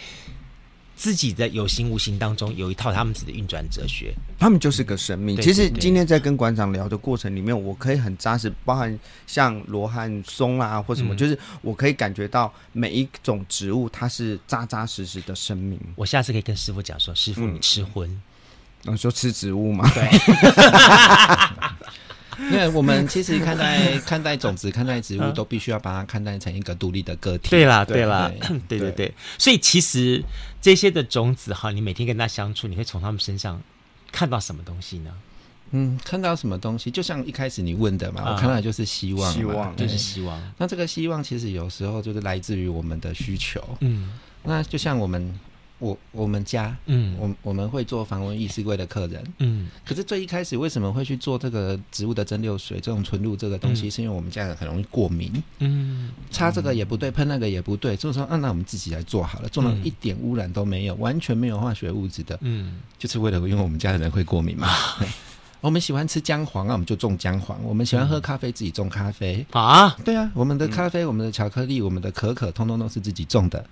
[0.94, 4.14] 自己的有形无形当中有一套他们自己的运转哲学。
[4.38, 5.36] 他们就是个生命。
[5.40, 15.78] 其实今天在跟馆长聊的过程里面，我可以很扎实，包含像罗汉松啊或什么，就是我可以感觉到每一种植物它是扎扎实实的生命。
[15.96, 18.22] 我下次可以跟师傅讲说，师傅你吃荤。
[18.82, 19.90] 你说吃植物嘛？
[19.92, 20.08] 对，
[22.50, 27.50] 因为我们其实看待看待种子、看待植物，都必须要把它看待成一个独立的个体。
[27.50, 28.30] 对啦，对啦，
[28.68, 29.12] 对 对对。
[29.38, 30.22] 所以其实
[30.62, 33.60] 这些的种子哈，你每天跟它相处，你会从它们身上
[34.12, 35.10] 看到什么东西呢？
[35.72, 36.88] 嗯，看到什么东西？
[36.90, 40.40] 就像一开始你问的嘛，我看到的就是希望，希望就是希望。
[40.58, 43.60] 那这个希望其实有时候就是来自于我们的需求。
[43.80, 44.12] 嗯，
[44.44, 45.36] 那就像我们。
[45.78, 64.68] 我我们家，嗯，我我们会做防蚊浴室柜的客人，嗯，可是最一开始为什么会去做这个植物的蒸馏水这种纯露这个东西，嗯、是因为我们家人很容易过敏，嗯，擦这个也不对，喷那个也不对，所以说，啊，那我们自己来做好了，做了一点污染都没有，完全没有化学物质的，嗯，就是为了因为我们家的人会过敏嘛，
[65.00, 65.06] 嗯、
[65.60, 69.44] 我们喜欢吃姜黄啊，我们就种姜黄，我们喜欢喝咖啡，自己种咖啡。
[69.50, 73.62] 啊，对啊，我们的咖啡、我们的巧克力、我们的可可，通通都是自己种的，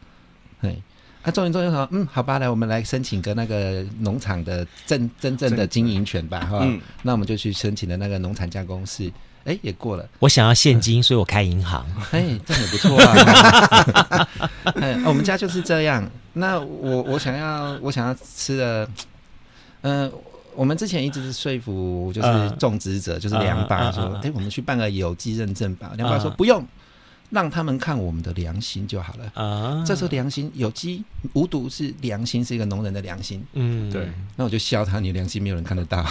[0.61, 0.83] 对。
[1.25, 6.59] 他种一种就说，嗯，好吧，来，我们来申请个那个农场的真真正的经营权吧，哈。
[6.61, 6.79] 嗯。
[7.03, 9.11] 那我们就去申请的那个农产加工室，
[9.45, 10.07] 哎，也过了。
[10.19, 11.87] 我想要现金，所以我开银行。
[12.11, 14.29] 哎，这很不错啊。
[14.77, 16.07] 哎，我们家就是这样。
[16.35, 18.89] 那我我想要我想要吃的，
[19.81, 20.13] 嗯，
[20.55, 25.93] 我们之前一直是说服就是种植者，就是梁爸说，哎，我们去办个有机认证吧。
[25.97, 26.63] 梁爸说不用。
[27.35, 29.83] 让他们看我们的良心就好了啊！
[29.85, 33.45] 这时候良心，有机无毒是良心，是一个农人的良心。
[33.55, 34.09] 嗯，对。
[34.37, 36.07] 那我就笑他，你良心没有人看得到，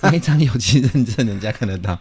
[0.00, 1.98] 那 一张有机认证人家看得到。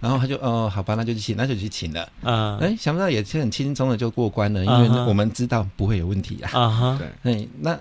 [0.00, 2.02] 然后他就哦，好吧，那就去请，那就去请了。
[2.24, 6.50] 啊，哎，想不到也是很轻松的就过关了，因为我们知道不会有问题啊。
[6.52, 7.48] 啊哈，对。
[7.60, 7.78] 那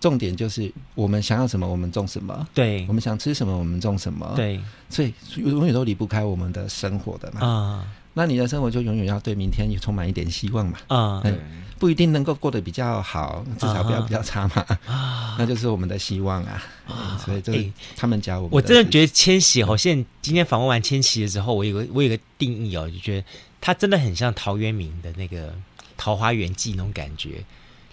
[0.00, 2.46] 重点就是我们想要什么，我们种什么。
[2.54, 4.32] 对，我们想吃什么，我们种什么。
[4.36, 7.40] 对，所以永远都离不开我们的生活的嘛。
[7.44, 7.84] 啊。
[8.18, 10.78] 那你的生活就永远要对明天也充满一点希望嘛？
[10.86, 11.38] 啊，对，
[11.78, 14.64] 不一定能够过得比较好，至少不要比较差嘛。
[14.86, 16.62] 啊，那就是我们的希望啊。
[16.88, 23.26] 啊，所以这他们教我，我真的觉得千玺哦，现在今天访问完千玺的时候，我有个我有个定义哦，就觉得
[23.60, 25.50] 他真的很像陶渊明的那个
[25.98, 27.44] 《桃花源记》那种感觉，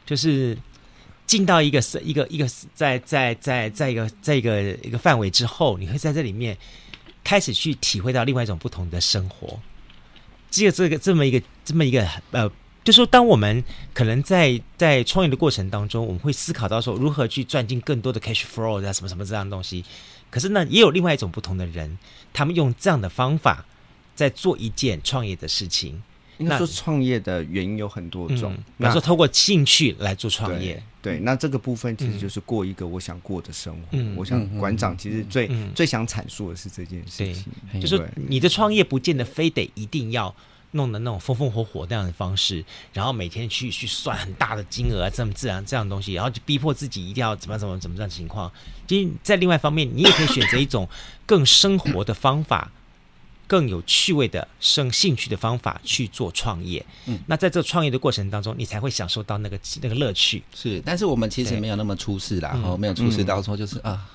[0.05, 0.57] 就是
[1.28, 6.57] 进到一个一个一个在在在在一个在一个一个范围之后，你会在这里面
[7.26, 9.59] 开始去体会到另外一种不同的生活。
[10.54, 12.47] 只有这个这么一个这么一个呃，
[12.84, 19.84] 就说当我们可能在在创业的过程当中，我们会思考到说如何去赚进更多的 cash flow 啊，什么什么这样的东西。
[20.30, 21.97] 可是呢，也有另外一种不同的人，
[22.32, 23.66] 他们用这样的方法
[24.14, 26.04] 在做一件创业的事情。
[26.38, 30.81] 应该说创业的原因有很多种，比方说透过兴趣来做创业。
[31.01, 33.88] 对，那这个部分其实就是过一个我想过的生活。
[33.91, 40.34] 嗯，我想馆长其实最最想阐述的是这件事情，就是你的创业不见得非得一定要
[40.71, 42.63] 弄的那种风风火火那样的方式，
[42.93, 48.49] 然后每天去去算很大的金额啊，这么自然这样东西，然后就逼迫自己一定要怎么怎么怎么这样情况。
[48.88, 50.88] 其实，在另外一方面，你也可以选择一种
[51.25, 52.71] 更生活的方法。
[53.48, 60.44] 更有趣味的生兴趣的方法去做创业，嗯，那在这创业的过程当中，你才会享受到那个那个乐趣。
[60.54, 64.06] 是，但是我们其实没有那么出世啦，哈，没有出世到说就是啊。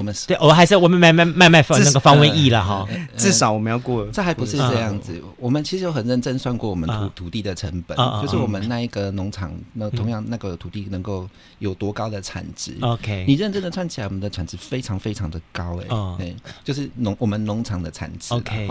[0.00, 2.88] 我们是对，我还是我们卖卖卖卖放那个防瘟疫了哈，
[3.18, 5.22] 至少我们要过，这还不是这样子。
[5.36, 11.28] 我们其实有很认真算过我们土土地的成本，就是我们那一个农场，那同样那个土地能够
[11.58, 12.74] 有多高的产值。
[12.80, 16.34] OK，你认真的算起来，我们的产值非常非常的高哎，对，
[16.64, 18.32] 就是农我们农场的产值。
[18.32, 18.70] OK，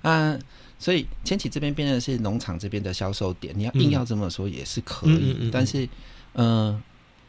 [0.00, 0.34] 啊，
[0.78, 5.86] 所以千禧这边变成是农场这边的销售点，你要硬要这么说也是可以，但是
[6.32, 6.82] 嗯。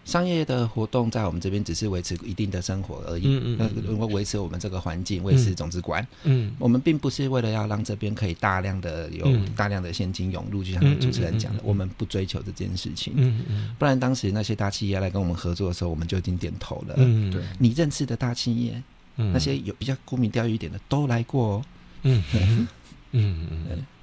[0.05, 18.81] 商业的活动在我们这边只是维持一定的生活而已，嗯嗯，如果维持我们这个环境，维持种子馆，嗯，我们并不是为了要让这边可以大量的有大量的现金涌入，就像主持人讲的，我们不追求这件事情，嗯嗯，不然当时那些大企业来跟我们合作的时候，我们就已经点头了，嗯，对，你认识的大企业，
[19.17, 21.65] 嗯、那些有比较沽名钓誉一点的都来过哦。
[22.03, 22.67] 嗯嗯
[23.11, 23.85] 嗯嗯。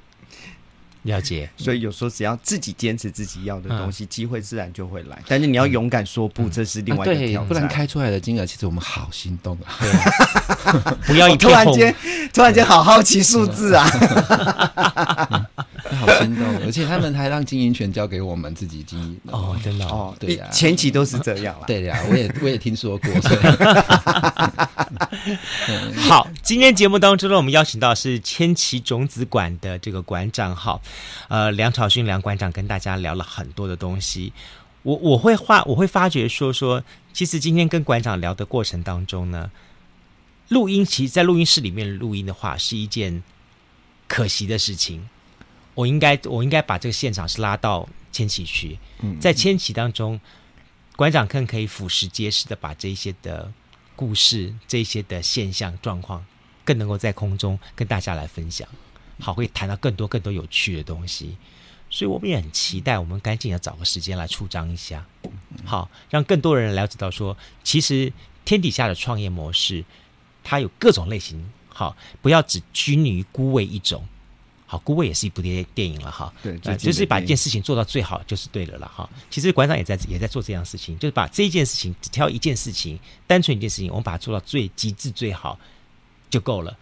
[1.03, 5.19] 了解，所以有时候只要自己坚持自己要的东西，机、嗯、会自然就会来。
[5.27, 7.49] 但是你要勇敢说不，嗯、这是另外一个挑战。
[7.49, 10.97] 不然开出来的金额，其实我们好心动啊！
[11.07, 11.95] 不要一 突然间，
[12.33, 13.85] 突然间好好奇数字啊！
[15.91, 19.21] 好心动， 而且他们还让经营权交给我们自己经营。
[19.27, 21.67] 哦，真的哦，对呀、啊，前期都是这样啦。
[21.69, 23.11] 对呀、啊，我也我也听说过。
[23.21, 23.41] 所以
[26.09, 30.81] 好，今天节目当中呢，我们邀请到是千奇种子馆的这个馆长，好，
[31.29, 34.33] 呃，梁朝勋梁馆长跟大家聊了很多的东西。
[34.83, 39.51] 我我会发我会发觉说说，其实今天跟馆长聊的过程当中呢，
[40.49, 43.23] 录音其实，在录音室里面录音的话是一件
[44.09, 45.09] 可惜的事情。
[45.75, 48.79] 我应该我应该把这个现场是拉到千禧去，
[49.21, 50.21] 在千禧当中，
[50.97, 53.53] 馆长更可以俯拾皆是的把这一些的。
[53.95, 56.25] 故事这一些的现象状况，
[56.65, 58.67] 更能够在空中跟大家来分享，
[59.21, 61.37] 好，会谈到更多更多有趣的东西，
[61.91, 65.07] 所以我们也很期待，我们赶紧要找个时间来出张一下，
[65.65, 68.11] 好，让更多人了解到说，其实
[68.47, 69.85] 天底下的创业模式，
[70.43, 74.09] 它有各种类型，好，不要只拘泥于孤位一种。
[74.73, 76.33] 好，孤味也是一部电电影了哈。
[76.43, 79.07] 对，呃，就是把一件事情做到最好，就是对的了哈。
[79.29, 85.59] 其实馆长也在也在做这样事情，就是把这一件事情只挑一件事情，单纯一件事情，我们把它做到最极致最好
[86.31, 86.75] 就够了。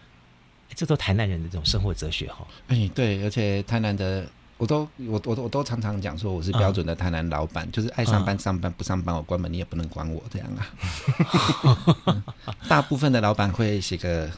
[0.73, 2.47] 这都台南人的这种生活哲学哈。
[2.69, 4.25] 哎，对，而且台南的
[4.57, 12.23] 我都我我我都常常讲说，我是标准的台南老板，嗯、就是爱上班上班，不上班我关门，你也不能管我这样啊。
[12.69, 14.31] 大部分的老板会写个。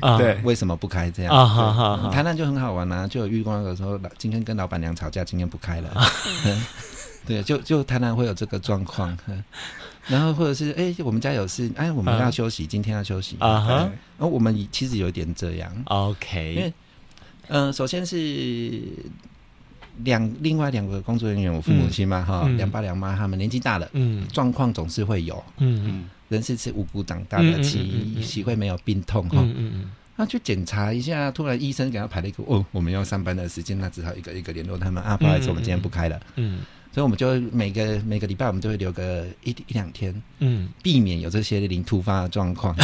[0.00, 1.34] 啊，对，为什么不开这样？
[1.34, 5.88] 啊，好好好，台南就很好玩啊，就有遇过那个时候，今天跟老板娘吵架，今天不开了。
[5.90, 6.06] 啊
[7.26, 9.16] 对，就就台南会有这个状况，
[10.06, 13.36] 然后或者是哎，我们家有事，哎，我们要休息，啊、今天要休息。
[13.38, 13.74] 啊哈。
[14.18, 16.72] 然后我们其实有一点这样，OK，因为
[17.48, 18.82] 嗯、呃，首先是
[19.98, 26.08] 两另外两个工作人员，我父母亲嘛哈，两、嗯、爸两妈他们年纪大了，嗯，状况总是会有，嗯嗯。
[26.30, 27.78] 人是吃五谷长大的，其
[28.22, 29.38] 体会没有病痛哈。
[29.40, 29.90] 嗯嗯嗯。
[30.16, 36.20] 那去检查一下，突然医生给他排了一个哦，我们要上班的时间，那只好一个一个联络他们啊，不好意思，我们今天不开了。
[36.36, 36.60] 嗯。
[36.92, 42.74] 所以我们就每个每个礼拜，我们就会留个一一两天，嗯，避免有这些零突发的状况，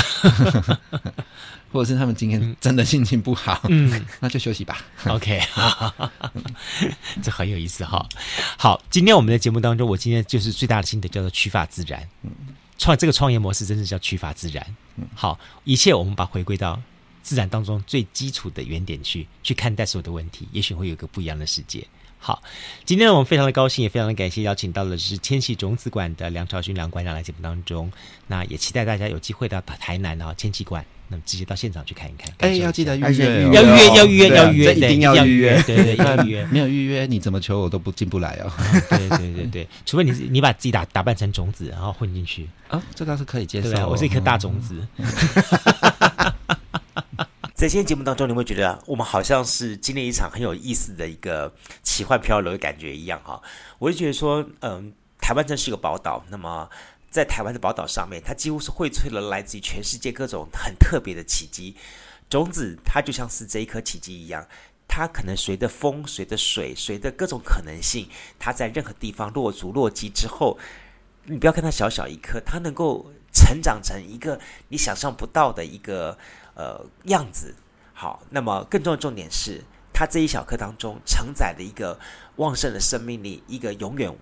[1.73, 4.79] 或者是他们今天真的心情不好，嗯， 那就休息吧。
[5.09, 5.43] OK，
[7.21, 8.09] 这很有意思哈。
[8.57, 12.01] 好，今天我们的节目当中，我今天就是最大的心得叫做取法自然。
[12.23, 12.31] 嗯。
[12.79, 14.77] 创这个创业模式真的叫取法自然，
[15.15, 16.81] 好，一切我们把回归到
[17.23, 21.87] 自然当中最基础的原点去去看待所有的问题，也许会有一个不一样的世界。
[22.19, 22.43] 好，
[22.85, 27.93] 今天我们非常的高兴，也非常的感谢邀请到的是千禧种子馆的梁朝勋梁馆长来节目当中，
[28.27, 30.85] 那也期待大家有机会到台南啊千禧馆。
[31.09, 38.53] 那么直接到现场去看一看，哎，要记得预约，要预约，要预约，要预约，一定要预约，对对，要预 约，没有预约你怎么求我都不进不来哦。
[38.91, 43.89] 对对对对，除非你你把自己打打扮成种子，然后混进去啊，这倒是可以接受。
[43.89, 44.75] 我是一颗大种子。
[47.55, 53.41] 在今天节目当中，你会觉得我们好像是经历一场很有意思的一个奇幻漂流的感觉一样哈。
[53.79, 56.69] 我就觉得说，嗯，台湾真是一个宝岛，那么。
[57.17, 61.75] 在台湾的宝岛上面，它几乎是荟萃了来自于全世界各种很特别的奇迹。
[62.29, 64.47] 种子它就像是这一颗奇迹一样，
[64.87, 68.07] 它可能随着风、随着水、随着各种可能性，
[68.39, 70.59] 它在任何地方落足落基之后，
[71.25, 74.39] 你不要看它小小一颗，它能够成长成一个
[74.69, 76.19] 你想象不到的一个
[76.55, 77.55] 呃样子。
[77.95, 81.99] 好，那么更重要的重点是，它这一小颗当中承载了一个
[82.37, 84.15] 旺盛的生命力，一个永远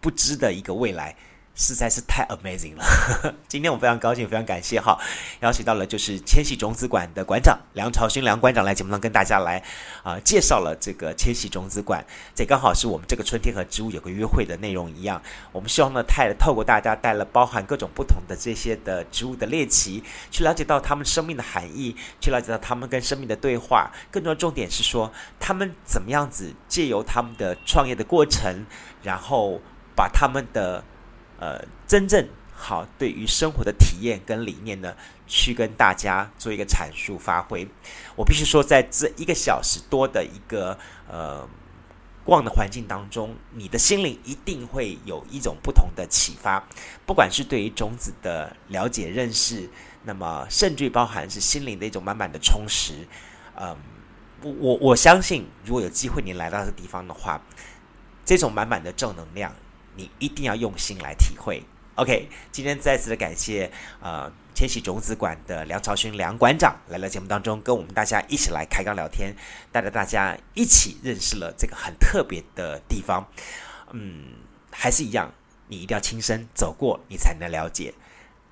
[0.00, 1.14] 不知的一个未来。
[1.58, 2.84] 实在是太 amazing 了！
[3.48, 4.96] 今天我非常高兴，非常感谢哈，
[5.40, 9.60] 邀请到了就是千禧种子馆的馆长梁朝勋梁馆长来节目上跟大家来
[10.04, 15.20] 啊、介绍了这个千禧种子馆，这刚好是我们这个春天和植物有个约会的内容一样。
[15.50, 23.90] 我们希望呢，太透过大家带了包含各种不同的这些的植物的猎奇，去了解到他们生命的含义，去了解到他们跟生命的对话。
[24.12, 28.64] 更重要重点是说，他们怎么样子借由他们的创业的过程，
[29.02, 29.60] 然后
[29.96, 30.84] 把他们的
[31.38, 34.94] 呃，真正好对于生活的体验跟理念呢，
[35.26, 37.68] 去跟大家做一个阐述发挥。
[38.16, 40.76] 我必须说，在这一个小时多的一个
[41.08, 41.48] 呃
[42.24, 46.66] 逛的环境当中，你的心灵一定会有一种不同的启发，
[47.06, 49.70] 不管是对于种子的了解认识，
[50.04, 53.06] 那么甚至于包含是心灵的一种满满的充实。
[53.54, 53.76] 嗯、
[54.42, 57.40] 我我我相信，如果有机会你来到这个地方的话，
[58.24, 59.54] 这种满满的正能量。
[59.98, 61.60] 你一定要用心来体会
[61.96, 63.68] ，OK，今天再次的感谢
[64.00, 69.34] 呃千禧种子馆的梁朝勋梁馆长来到节目当中，跟我们大家一起来开杠聊天，
[69.72, 73.26] 带着大家一起认识了这个很特别的地方。
[73.92, 74.26] 嗯，
[74.70, 75.34] 还是一样，
[75.66, 77.92] 你一定要亲身走过，你才能了解。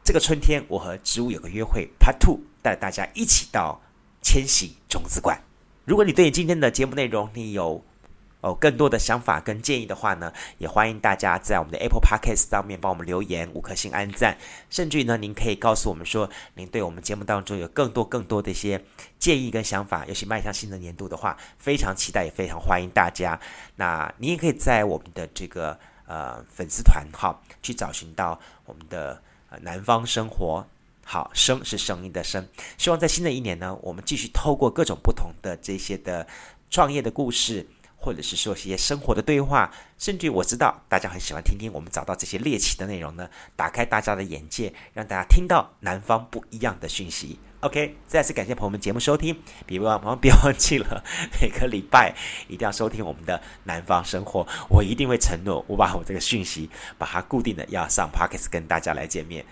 [0.03, 3.81] 这个春天，我和植物有个约会 Part Two，带大家一起到
[4.21, 5.41] 千禧种子馆。
[5.85, 7.85] 如果你对今天的节目内容你有
[8.47, 14.39] 哦，更多的想法跟建议的话呢，也欢迎大家在我们的 Apple Podcast 上面帮我们留言，五颗星按赞，
[14.71, 18.81] 甚至于呢，您可以告诉我们说，您对我们节目当中有更多更多的一些
[19.19, 23.37] 建议跟想法，尤其迈向新的年度的话，非常期待，也非常欢迎大家。
[23.75, 25.77] 那您也可以在我们的这个
[26.07, 29.21] 呃粉丝团哈，去找寻到我们的
[29.51, 30.65] 呃南方生活，
[31.05, 32.47] 好，声是声音的声。
[32.79, 36.25] 希望在新的一年呢，我们继续透过各种不同的这些的
[36.71, 37.67] 创业的故事。
[38.07, 47.41] 或者是说一些生活的对话，甚至我知道大家很喜欢听听我们找到这些猎奇的内容呢，打开大家的眼界，让大家听到南方不一样的讯息。
[47.61, 51.03] OK，再次感谢朋友们节目收听，别忘别忘记了
[51.43, 52.15] 每个礼拜
[52.47, 59.45] 一定要收听我们的南方生活，我一定会承诺，我把我这个讯息把它固定的要上 Podcast 跟大家来见面。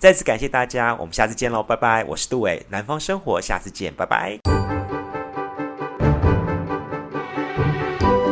[0.00, 2.02] 再次感谢大家，我们下次见喽，拜拜！
[2.02, 4.81] 我是杜伟，南方生活，下次见，拜拜。